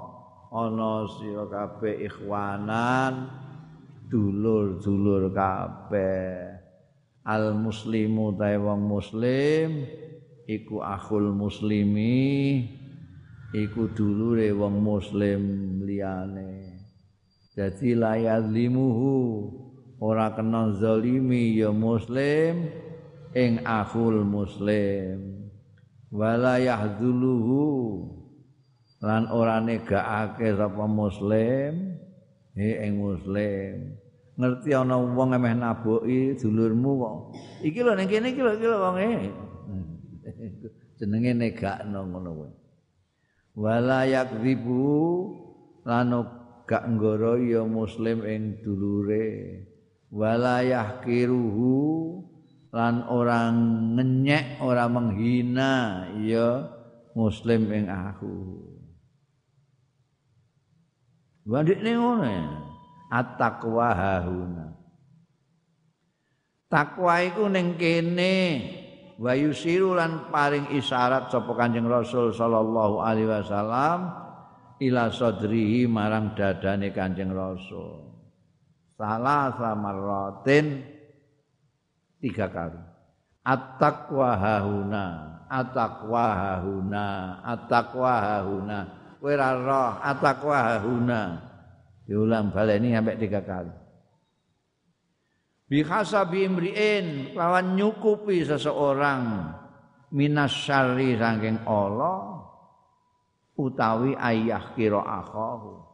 [0.48, 3.28] ana sira kabeh ikhwanan
[4.08, 6.56] dulur-dulur kabeh.
[7.28, 9.84] Al muslimu ta wong muslim
[10.48, 12.64] iku akhul muslimi
[13.52, 15.42] iku dulure wong muslim
[15.84, 16.80] liyane.
[17.52, 19.12] Dadi layadlimuhu
[19.98, 22.70] ora kena zalimi ya muslim
[23.34, 25.46] ing akhul muslim
[26.08, 28.06] wala yahduluhu
[29.02, 31.98] lan ora negaake sapa muslim
[32.58, 33.98] ing muslim
[34.38, 37.16] ngerti ana wong emeh naboki dulurmu kok.
[37.66, 39.06] Iki lho ning kene iki lho iki lho wonge.
[40.98, 42.50] Jenenge negakno ngono kuwi.
[43.58, 44.86] Wala yakdzibu
[45.82, 46.14] lan
[46.70, 49.66] gak nggoro ya muslim ing dulure.
[50.08, 51.76] Wala yahkiruhu
[52.72, 53.54] lan orang
[53.96, 56.68] ngenyek, ora menghina ya
[57.12, 58.64] muslim ing aku.
[61.48, 62.68] Wandik ning ngono ya.
[63.08, 64.66] at-taqwa hahuna
[66.68, 68.36] Takwa iku ning kene
[69.16, 74.12] wa yusiru lan paring isyarat sapa Kanjeng Rasul sallallahu alaihi wasallam
[74.76, 78.07] ila sadrihi marang dadane Kanjeng Rasul.
[78.98, 80.82] Salah samaratin
[82.18, 82.82] tiga kali.
[83.46, 85.06] At-taqwa hahuna,
[85.46, 87.06] at-taqwa hahuna,
[87.46, 88.78] at-taqwa hahuna.
[89.22, 91.20] Kowe ora roh, at-taqwa hahuna.
[92.04, 93.88] Diulang baleni sampai tiga kali.
[95.68, 99.52] bihasabi imri'in lawan nyukupi seseorang
[100.16, 102.40] minas syarri saking Allah
[103.60, 105.84] utawi ayah kira akhahu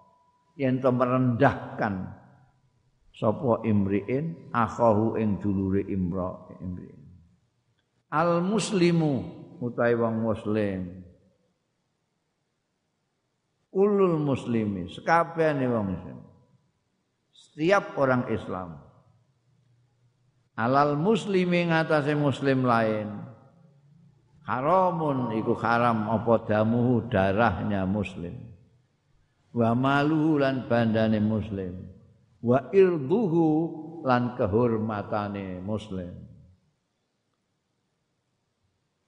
[0.54, 2.14] to merendahkan
[3.14, 4.50] sapa imri'in?
[4.50, 7.02] Akhahu ing dulure imra imri'in.
[8.10, 9.22] Al muslimu
[9.62, 10.80] utawi wong muslim.
[13.74, 16.18] Ulul muslimi sekabehane wong muslim.
[17.34, 18.78] Setiap orang Islam.
[20.54, 23.10] Alal muslimi ngatasé muslim lain.
[24.46, 28.38] Haramun iku haram apa damuhu darahnya muslim.
[29.50, 31.93] Wa maluhu lan bandane muslim
[32.44, 33.48] wa irduhu
[34.04, 36.24] lan kehormatane muslim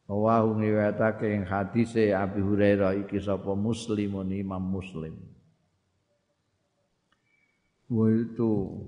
[0.06, 5.18] Wa ngriwayatake ing hadise Abi Hurairah iki sapa muslimun imam muslim.
[7.90, 8.86] Wa itu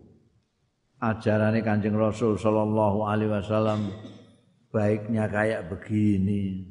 [1.03, 3.91] ajarannya Kanjeng Rasul sallallahu alaihi wasallam
[4.71, 6.71] baiknya kayak begini.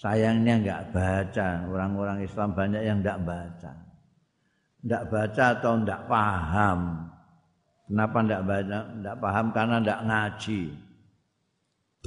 [0.00, 3.89] Sayangnya enggak baca, orang-orang Islam banyak yang enggak baca.
[4.80, 6.80] Enggak baca atau enggak paham.
[7.86, 8.78] Kenapa enggak baca?
[8.96, 10.62] Enggak paham karena enggak ngaji.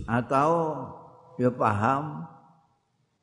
[0.10, 0.50] Atau
[1.38, 2.26] ya paham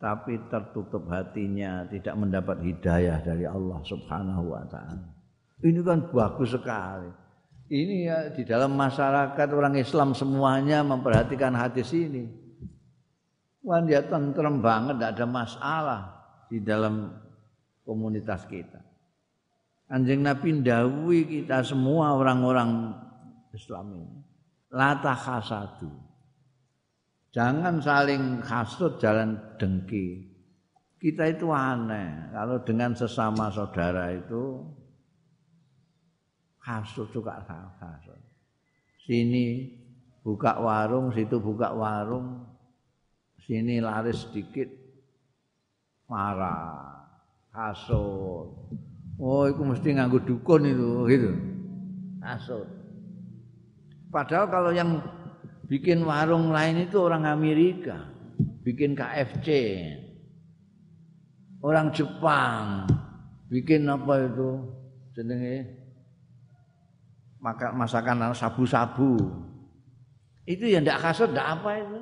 [0.01, 5.05] tapi tertutup hatinya, tidak mendapat hidayah dari Allah Subhanahu wa taala.
[5.61, 7.13] Ini kan bagus sekali
[7.71, 12.27] ini ya di dalam masyarakat orang Islam semuanya memperhatikan hadis ini.
[13.63, 16.01] Wah dia tentrem banget, tidak ada masalah
[16.51, 17.15] di dalam
[17.87, 18.83] komunitas kita.
[19.91, 22.95] Anjing Nabi ndawi kita semua orang-orang
[23.51, 24.19] Islam ini.
[24.71, 25.91] Lata khasadu.
[27.35, 30.31] Jangan saling hasut jalan dengki.
[30.95, 32.31] Kita itu aneh.
[32.31, 34.63] Kalau dengan sesama saudara itu
[36.63, 38.21] hasut suka hasut.
[39.03, 39.75] Sini
[40.23, 42.47] buka warung, situ buka warung,
[43.43, 44.71] sini laris sedikit
[46.07, 47.11] marah,
[47.51, 48.71] hasut.
[49.21, 51.31] Oh, itu mesti nganggu dukun itu, gitu.
[52.25, 52.65] Hasut.
[54.09, 54.97] Padahal kalau yang
[55.69, 58.09] bikin warung lain itu orang Amerika,
[58.65, 59.49] bikin KFC,
[61.61, 62.89] orang Jepang,
[63.53, 64.51] bikin apa itu
[65.13, 65.69] jenenge
[67.41, 69.17] maka masakan sabu-sabu.
[70.45, 72.01] Itu yang tidak kasut, tidak apa itu.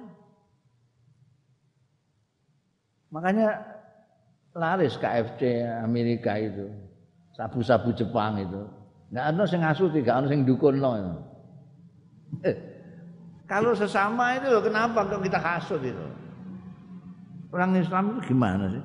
[3.12, 3.48] Makanya
[4.54, 6.88] laris KFC Amerika itu.
[7.39, 8.66] Sabu-sabu Jepang itu.
[9.14, 10.91] Enggak ada yang ngasuh, tidak ada yang dukun no.
[12.43, 12.57] Eh,
[13.47, 16.07] kalau sesama itu loh, kenapa kok kita kasut itu?
[17.49, 18.84] Orang Islam itu gimana sih?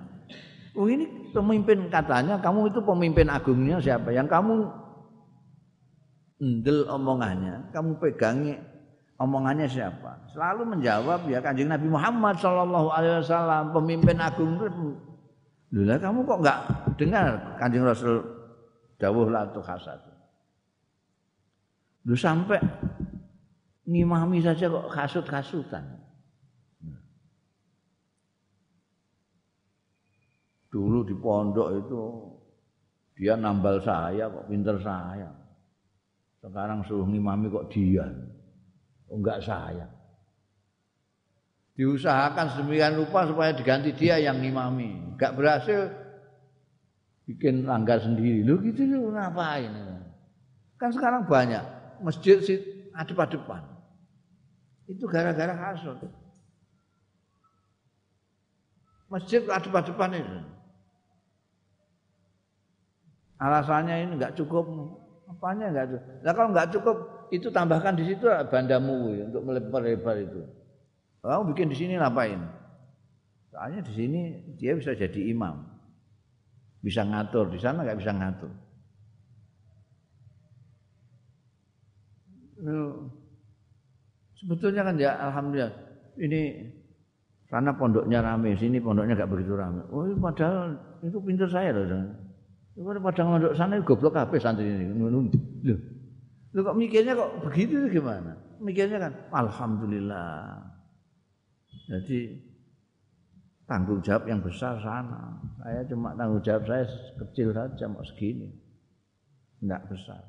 [0.78, 4.14] Oh ini pemimpin katanya, kamu itu pemimpin agungnya siapa?
[4.14, 4.54] Yang kamu
[6.39, 8.56] ndel omongannya, kamu pegangi
[9.20, 10.30] omongannya siapa?
[10.32, 14.95] Selalu menjawab ya Kanjeng Nabi Muhammad sallallahu alaihi wasallam, pemimpin agung itu.
[15.74, 16.60] Lha kamu kok enggak
[17.01, 17.28] dengar
[17.60, 18.43] Kanjeng Rasul
[19.04, 19.99] dawuh la hasad.
[22.08, 22.64] Lu sampai
[23.84, 25.99] ngimami saja kok kasut-kasutan.
[30.72, 32.01] Dulu di pondok itu
[33.20, 35.30] dia nambal saya kok pinter saya.
[36.39, 38.08] Sekarang suruh ngimami kok dia.
[39.12, 39.86] Oh, enggak saya.
[41.78, 45.14] Diusahakan sedemikian rupa supaya diganti dia yang ngimami.
[45.14, 46.03] Enggak berhasil
[47.36, 48.45] bikin langgar sendiri.
[48.45, 49.71] Lu gitu lu ngapain?
[50.77, 51.63] Kan sekarang banyak
[51.99, 52.59] masjid sih
[52.93, 53.65] adep-adepan.
[54.86, 55.97] Itu gara-gara hasut.
[59.09, 60.38] Masjid adep-adepan itu.
[63.41, 64.65] Alasannya ini enggak cukup
[65.34, 65.99] Apanya enggak ada.
[66.21, 66.97] Nah kalau enggak cukup
[67.34, 70.41] itu tambahkan di situ bandamu untuk melebar-lebar itu.
[71.25, 72.38] Kamu bikin di sini ngapain?
[73.49, 74.21] Soalnya di sini
[74.59, 75.72] dia bisa jadi imam.
[76.84, 78.51] Bisa ngatur, di sana enggak bisa ngatur.
[84.36, 85.71] Sebetulnya kan ya alhamdulillah
[86.19, 86.71] ini
[87.47, 89.88] karena pondoknya rame, sini pondoknya enggak begitu rame.
[89.95, 91.88] Oh, padahal itu pintar saya loh.
[92.73, 94.91] Iku padang mondok sana goblok kabeh santri ini.
[94.99, 95.75] Lho.
[96.53, 98.43] Lho kok mikirnya kok begitu gimana?
[98.63, 100.63] mikirnya kan alhamdulillah.
[101.91, 102.39] Jadi
[103.68, 105.39] tanggung jawab yang besar sana.
[105.64, 106.84] Saya cuma tanggung jawab saya
[107.24, 108.51] kecil saja mau segini.
[109.64, 110.22] Enggak besar.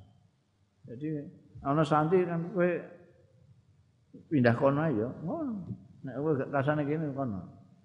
[0.87, 1.27] Jadi
[1.65, 2.71] ana santi kan kowe
[4.31, 5.55] pindah kono aja ngono.
[6.05, 7.41] Nek kowe gak kasane kene kono.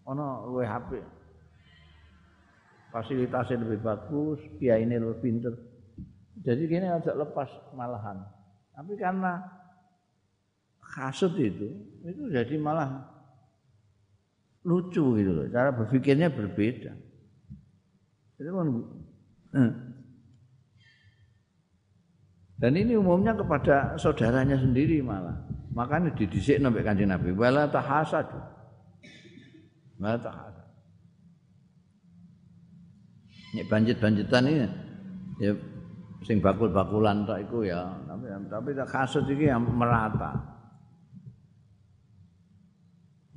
[0.05, 1.01] Ana luwe HP.
[2.89, 5.53] Fasilitasnya lebih bagus, kiai ini lebih pinter.
[6.41, 8.17] Jadi gini agak lepas malahan.
[8.73, 9.45] Tapi karena
[10.81, 11.69] kasut itu,
[12.01, 13.08] itu jadi malah
[14.69, 15.45] lucu gitu loh.
[15.49, 16.93] Cara berpikirnya berbeda.
[18.37, 18.67] Itu kan,
[19.57, 19.71] eh.
[22.59, 25.33] Dan ini umumnya kepada saudaranya sendiri malah.
[25.73, 27.33] Makanya didisik sampai kanjeng Nabi.
[27.33, 28.27] Wala tahasad.
[29.97, 30.67] Wala tahasad.
[33.49, 34.67] Nek banjit-banjitan ini
[35.41, 35.57] ya
[36.21, 40.58] sing bakul-bakulan tok iku ya, tapi tapi tak kasut iki yang merata.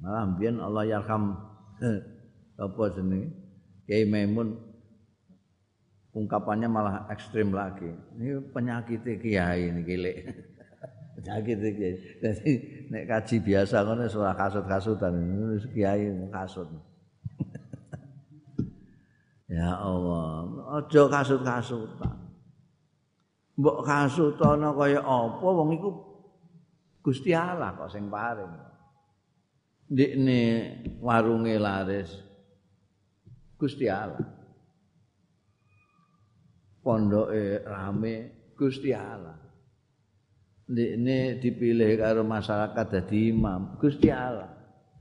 [0.02, 1.38] Malah mbiyen Allah yarham
[2.62, 3.30] apa jenenge
[3.86, 4.58] Kiai Maimun
[6.12, 7.88] ungkapannya malah ekstrim lagi.
[8.18, 10.12] Ini penyakit kiai ini gile.
[11.18, 11.94] penyakit kiai.
[12.20, 12.50] Jadi
[12.92, 15.14] nek kaji biasa ngono surah kasut-kasutan
[15.72, 16.68] kiai kasut.
[19.52, 20.48] Ya Allah,
[20.80, 22.16] aja kasut-kasutan.
[23.60, 25.92] Mbok kasutana kaya apa wong iku
[27.04, 28.71] Gusti Allah kok sing paring.
[29.92, 30.40] Ndikne
[31.04, 32.08] warunge laris
[33.60, 34.24] Gusti Allah.
[36.80, 38.14] Pondoke rame
[38.56, 39.36] Gusti Allah.
[40.72, 44.48] Ndikne dipilih karo masyarakat dadi imam Gusti Allah.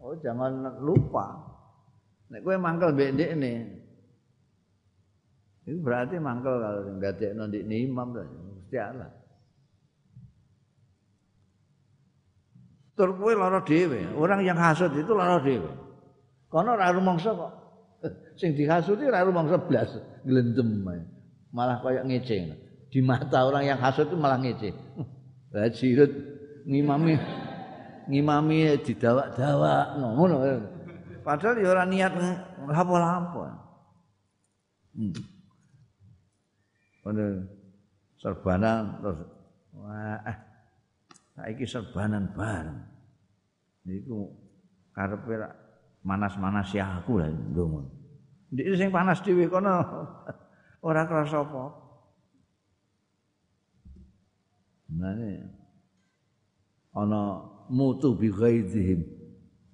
[0.04, 1.40] Oh jangan lupa.
[2.28, 3.54] Nek kowe mangkel mbek ndikne,
[5.68, 9.21] Itu berarti mangkel kalau enggak ada nanti imam lah, mesti Allah.
[12.96, 14.12] Tur kowe lara dhewe.
[14.16, 15.72] Orang yang hasud itu lara dhewe.
[16.52, 17.52] Kono ora rumangsa kok.
[18.40, 19.96] Sing dihasuti ora rumangsa blas,
[20.28, 20.84] glendem
[21.52, 22.38] Malah kayak ngece.
[22.92, 24.76] Di mata orang yang hasud itu malah ngece.
[25.56, 26.12] Lah jirut
[26.64, 27.20] ngimami
[28.08, 30.36] ngimami didawak-dawak ngono.
[31.22, 32.14] Padahal ya ora niat
[32.72, 33.46] apa-apa.
[34.96, 35.16] Hmm.
[37.08, 37.26] Ono
[38.22, 39.20] serbanan terus
[39.74, 40.20] wah
[41.42, 42.78] saiki serbanan bareng.
[43.90, 44.30] Niku
[44.94, 45.42] karepe
[46.06, 47.82] manas-manas ya aku lah ndonga.
[48.54, 49.82] Ndik sing panas dhewe kono
[50.88, 51.64] ora krasa apa.
[54.94, 55.50] Mane
[56.94, 57.42] ana
[57.74, 59.02] mutu bi ghaizihim.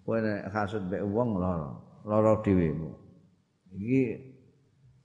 [0.07, 1.76] Kowe nek hasud mek wong lara,
[2.07, 2.72] lara dhewe.
[3.76, 4.03] Iki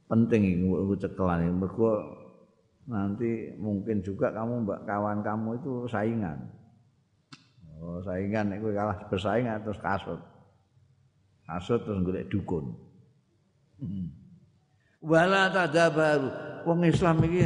[0.06, 2.21] penting iku cekelan mergo
[2.86, 6.38] nanti mungkin juga kamu mbak kawan kamu itu saingan.
[7.82, 10.20] Oh saingan kowe kalah bersaing terus kasut.
[11.46, 12.74] Kasut terus golek dukun.
[13.82, 14.14] Hmm.
[15.02, 16.30] wala tadabaru
[16.62, 17.42] wong Islam iki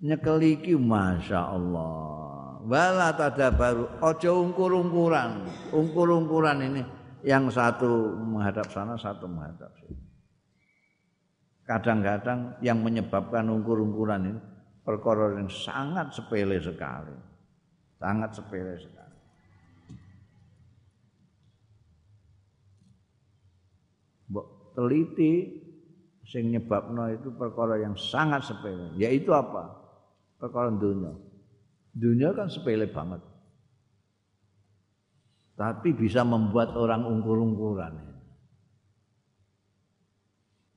[0.00, 2.64] nyekel iki masyaallah.
[2.64, 5.44] Wala tadabaru aja ungkur-ungkuran.
[5.68, 6.82] Ungkur-ungkuran ini
[7.20, 10.07] yang satu menghadap sana satu menghadap sini
[11.68, 14.40] kadang-kadang yang menyebabkan ungkur-ungkuran ini
[14.88, 17.12] perkara yang sangat sepele sekali.
[18.00, 19.18] Sangat sepele sekali.
[24.32, 25.32] Mbok teliti
[26.24, 28.96] sing nyebabno itu perkara yang sangat sepele.
[28.96, 29.68] Yaitu apa?
[30.40, 31.12] Perkara dunia.
[31.92, 33.20] Dunia kan sepele banget.
[35.58, 37.92] Tapi bisa membuat orang ungkur-ungkuran.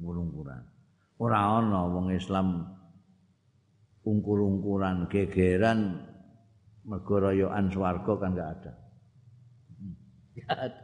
[0.02, 0.71] Ungkur-ungkuran.
[1.22, 2.66] Ora ana wong Islam
[4.02, 6.02] ungkur-ungkuran gegeran
[6.82, 8.74] mergo royokan swarga kan enggak ada.
[10.50, 10.82] Ada.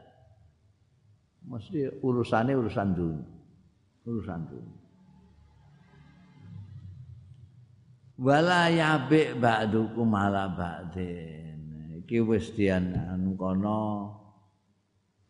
[1.47, 3.25] Mesti urusane urusan dunia.
[4.05, 4.77] Urusan dunia.
[8.17, 11.57] Wala yabi ba'dukum ala ba'din.
[12.03, 14.13] Iki wis dian anu kono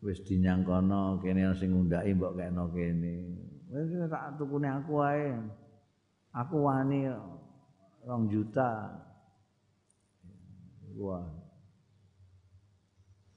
[0.03, 3.16] wis dinyang kono kene sing ngundhaki mbok kene kene.
[3.68, 5.36] Wis tak tukune aku wae.
[6.32, 7.11] Aku wani
[8.07, 8.88] rong juta.
[10.95, 11.28] Wah.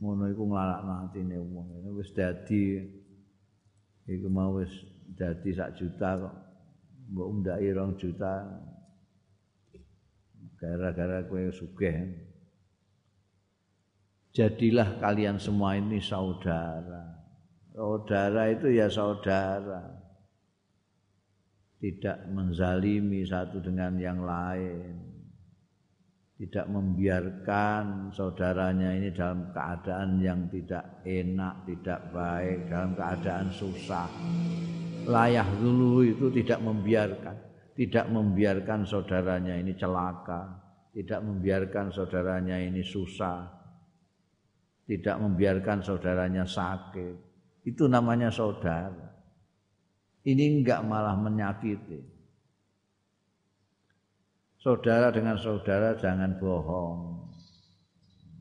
[0.01, 1.67] Ngono iku nglalakno atine wong.
[1.99, 2.79] Wis dadi
[4.07, 4.71] iku mau wis
[5.19, 6.35] dadi sak juta kok.
[7.11, 8.47] Mbok undaki rong juta.
[10.61, 12.07] Gara-gara kowe sugih.
[14.31, 17.19] Jadilah kalian semua ini saudara.
[17.75, 20.00] Saudara itu ya saudara.
[21.81, 25.11] Tidak menzalimi satu dengan yang lain
[26.41, 34.09] tidak membiarkan saudaranya ini dalam keadaan yang tidak enak, tidak baik, dalam keadaan susah.
[35.05, 37.37] Layah dulu itu tidak membiarkan,
[37.77, 40.49] tidak membiarkan saudaranya ini celaka,
[40.97, 43.45] tidak membiarkan saudaranya ini susah,
[44.89, 47.17] tidak membiarkan saudaranya sakit.
[47.69, 49.10] Itu namanya saudara.
[50.21, 52.01] Ini enggak malah menyakiti.
[54.61, 57.25] Saudara dengan saudara jangan bohong.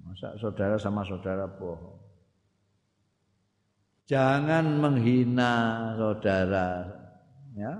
[0.03, 1.95] Masa saudara sama saudara bohong.
[4.09, 5.53] Jangan menghina
[5.93, 6.81] saudara,
[7.53, 7.77] ya.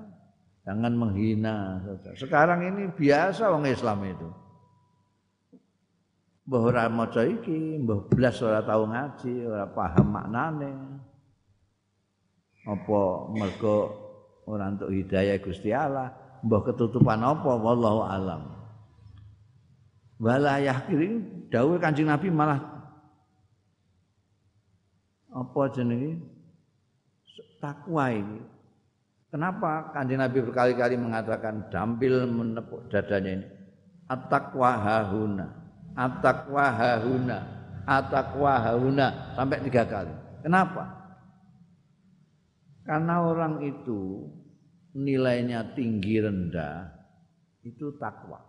[0.62, 2.16] Jangan menghina saudara.
[2.16, 4.30] Sekarang ini biasa orang Islam itu.
[6.46, 10.99] Mbah ora maca iki, mbah blas ora tau ngaji, ora paham maknane.
[12.70, 13.02] Apa
[13.34, 13.98] mergo
[14.46, 16.14] ora entuk hidayah Gusti Allah,
[16.46, 17.58] mbah ketutupan apa?
[17.58, 18.54] Wallahu alam.
[20.22, 22.60] Wala yahkiri dawuh Kanjeng Nabi malah
[25.34, 26.20] apa jenenge?
[27.60, 28.40] Takwa ini
[29.32, 33.48] kenapa Kanjeng Nabi berkali-kali mengatakan dampil menepuk dadanya ini?
[34.10, 35.48] At-taqwa hahuna
[35.94, 37.38] at-taqwa hahuna
[37.84, 40.14] at-taqwa hahuna sampai tiga kali.
[40.40, 40.99] Kenapa
[42.90, 44.26] karena orang itu
[44.98, 46.90] nilainya tinggi rendah
[47.62, 48.42] itu takwa.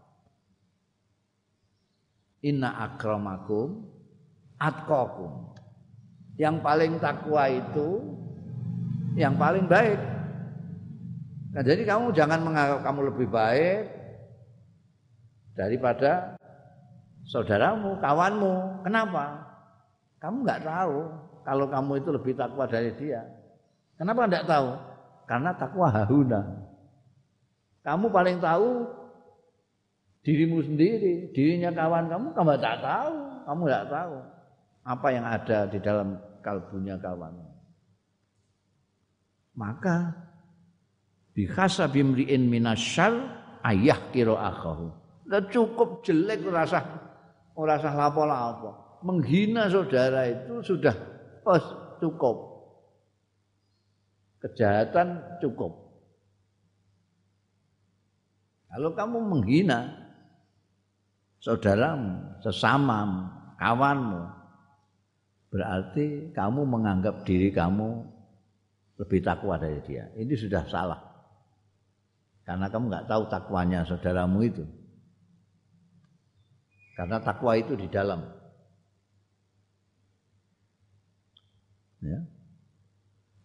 [2.41, 3.85] Inna akramakum
[4.57, 5.53] atqakum.
[6.41, 8.01] Yang paling takwa itu
[9.21, 10.01] yang paling baik.
[11.53, 13.93] Nah, jadi kamu jangan menganggap kamu lebih baik
[15.53, 16.41] daripada
[17.29, 18.89] saudaramu, kawanmu.
[18.89, 19.45] Kenapa?
[20.17, 20.99] Kamu nggak tahu
[21.45, 23.40] kalau kamu itu lebih takwa dari dia.
[24.01, 24.69] Kenapa enggak tahu?
[25.29, 26.41] Karena takwa hahuna.
[27.85, 28.89] Kamu paling tahu
[30.25, 34.17] dirimu sendiri, dirinya kawan kamu kamu tak tahu, kamu tidak tahu
[34.89, 37.37] apa yang ada di dalam kalbunya kawan.
[39.53, 40.17] Maka
[41.37, 43.13] bihasa bimriin minasyar
[43.69, 44.97] ayah kiro akahu.
[45.29, 46.81] Udah cukup jelek rasa
[47.53, 48.97] rasa lapo-lapo.
[49.05, 50.97] Menghina saudara itu sudah
[51.45, 51.61] oh,
[52.01, 52.50] cukup
[54.41, 55.91] kejahatan cukup.
[58.71, 59.91] Kalau kamu menghina
[61.43, 63.27] saudaramu, sesamamu,
[63.59, 64.23] kawanmu,
[65.51, 68.07] berarti kamu menganggap diri kamu
[69.01, 70.07] lebih takwa dari dia.
[70.15, 71.01] Ini sudah salah.
[72.47, 74.65] Karena kamu nggak tahu takwanya saudaramu itu.
[76.95, 78.21] Karena takwa itu di dalam.
[82.01, 82.21] Ya.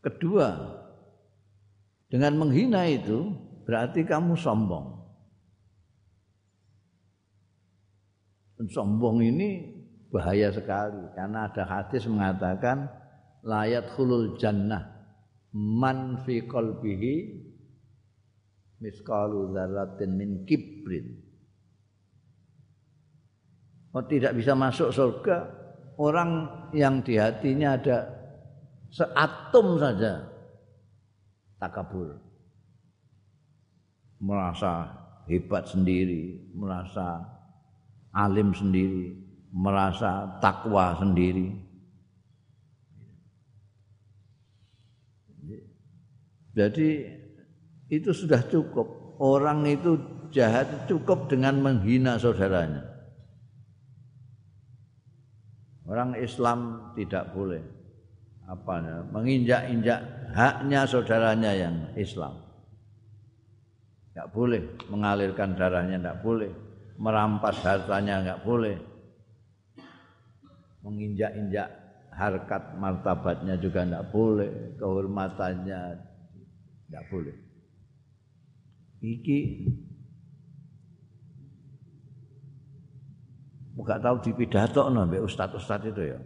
[0.03, 0.47] Kedua,
[2.09, 3.33] dengan menghina itu
[3.65, 4.93] berarti kamu sombong.
[8.55, 9.73] Dan sombong ini
[10.13, 12.87] bahaya sekali karena ada hadis mengatakan
[13.43, 14.95] layat khulul jannah
[15.51, 17.15] man fi qalbihi
[18.79, 21.19] miskalu dzarratin min kibrin.
[23.95, 25.47] Oh, tidak bisa masuk surga
[25.95, 27.97] orang yang di hatinya ada
[28.91, 30.34] seatom saja
[31.59, 32.19] takabur.
[34.19, 34.89] Merasa
[35.27, 37.25] hebat sendiri, merasa
[38.15, 39.11] alim sendiri,
[39.51, 41.51] merasa takwa sendiri.
[46.55, 46.89] Jadi
[47.91, 49.19] itu sudah cukup.
[49.19, 49.99] Orang itu
[50.31, 52.83] jahat cukup dengan menghina saudaranya.
[55.85, 57.74] Orang Islam tidak boleh
[58.45, 58.75] apa
[59.09, 59.99] menginjak-injak
[60.37, 62.37] haknya saudaranya yang Islam.
[64.13, 66.51] Enggak boleh mengalirkan darahnya, enggak boleh
[67.01, 68.77] merampas hartanya, enggak boleh
[70.85, 71.67] menginjak-injak
[72.13, 75.81] harkat martabatnya juga enggak boleh, kehormatannya
[76.87, 77.35] enggak boleh.
[79.01, 79.39] Iki
[83.75, 86.19] Enggak tahu di pidato no, ustad-ustad itu ya.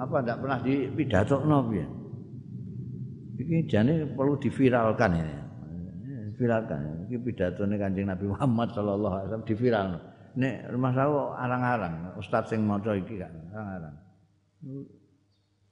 [0.00, 1.86] Apa tidak pernah di pidato piye?
[3.42, 5.36] Iki jane perlu diviralkan ini.
[6.36, 9.88] Viralkan iki pidatone Kanjeng Nabi Muhammad sallallahu alaihi wasallam diviral
[10.32, 13.94] nek rumah saya arang-arang ustaz sing maca iki kan arang-arang.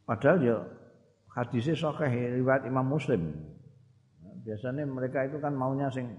[0.04, 0.56] Padahal ya
[1.32, 3.34] hadisnya sahih riwayat Imam Muslim.
[4.40, 6.10] Biasanya mereka itu kan maunya sing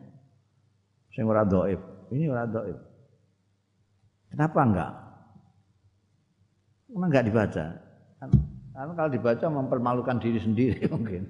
[1.12, 1.80] sing ora dhaif
[2.14, 2.78] ini ora dhaif
[4.32, 4.92] kenapa enggak?
[6.88, 7.66] Kenapa enggak dibaca?
[8.22, 11.26] Karena kalau dibaca mempermalukan diri sendiri mungkin.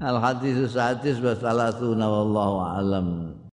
[0.00, 3.36] al hadis hadis wa salatuna wallahu alam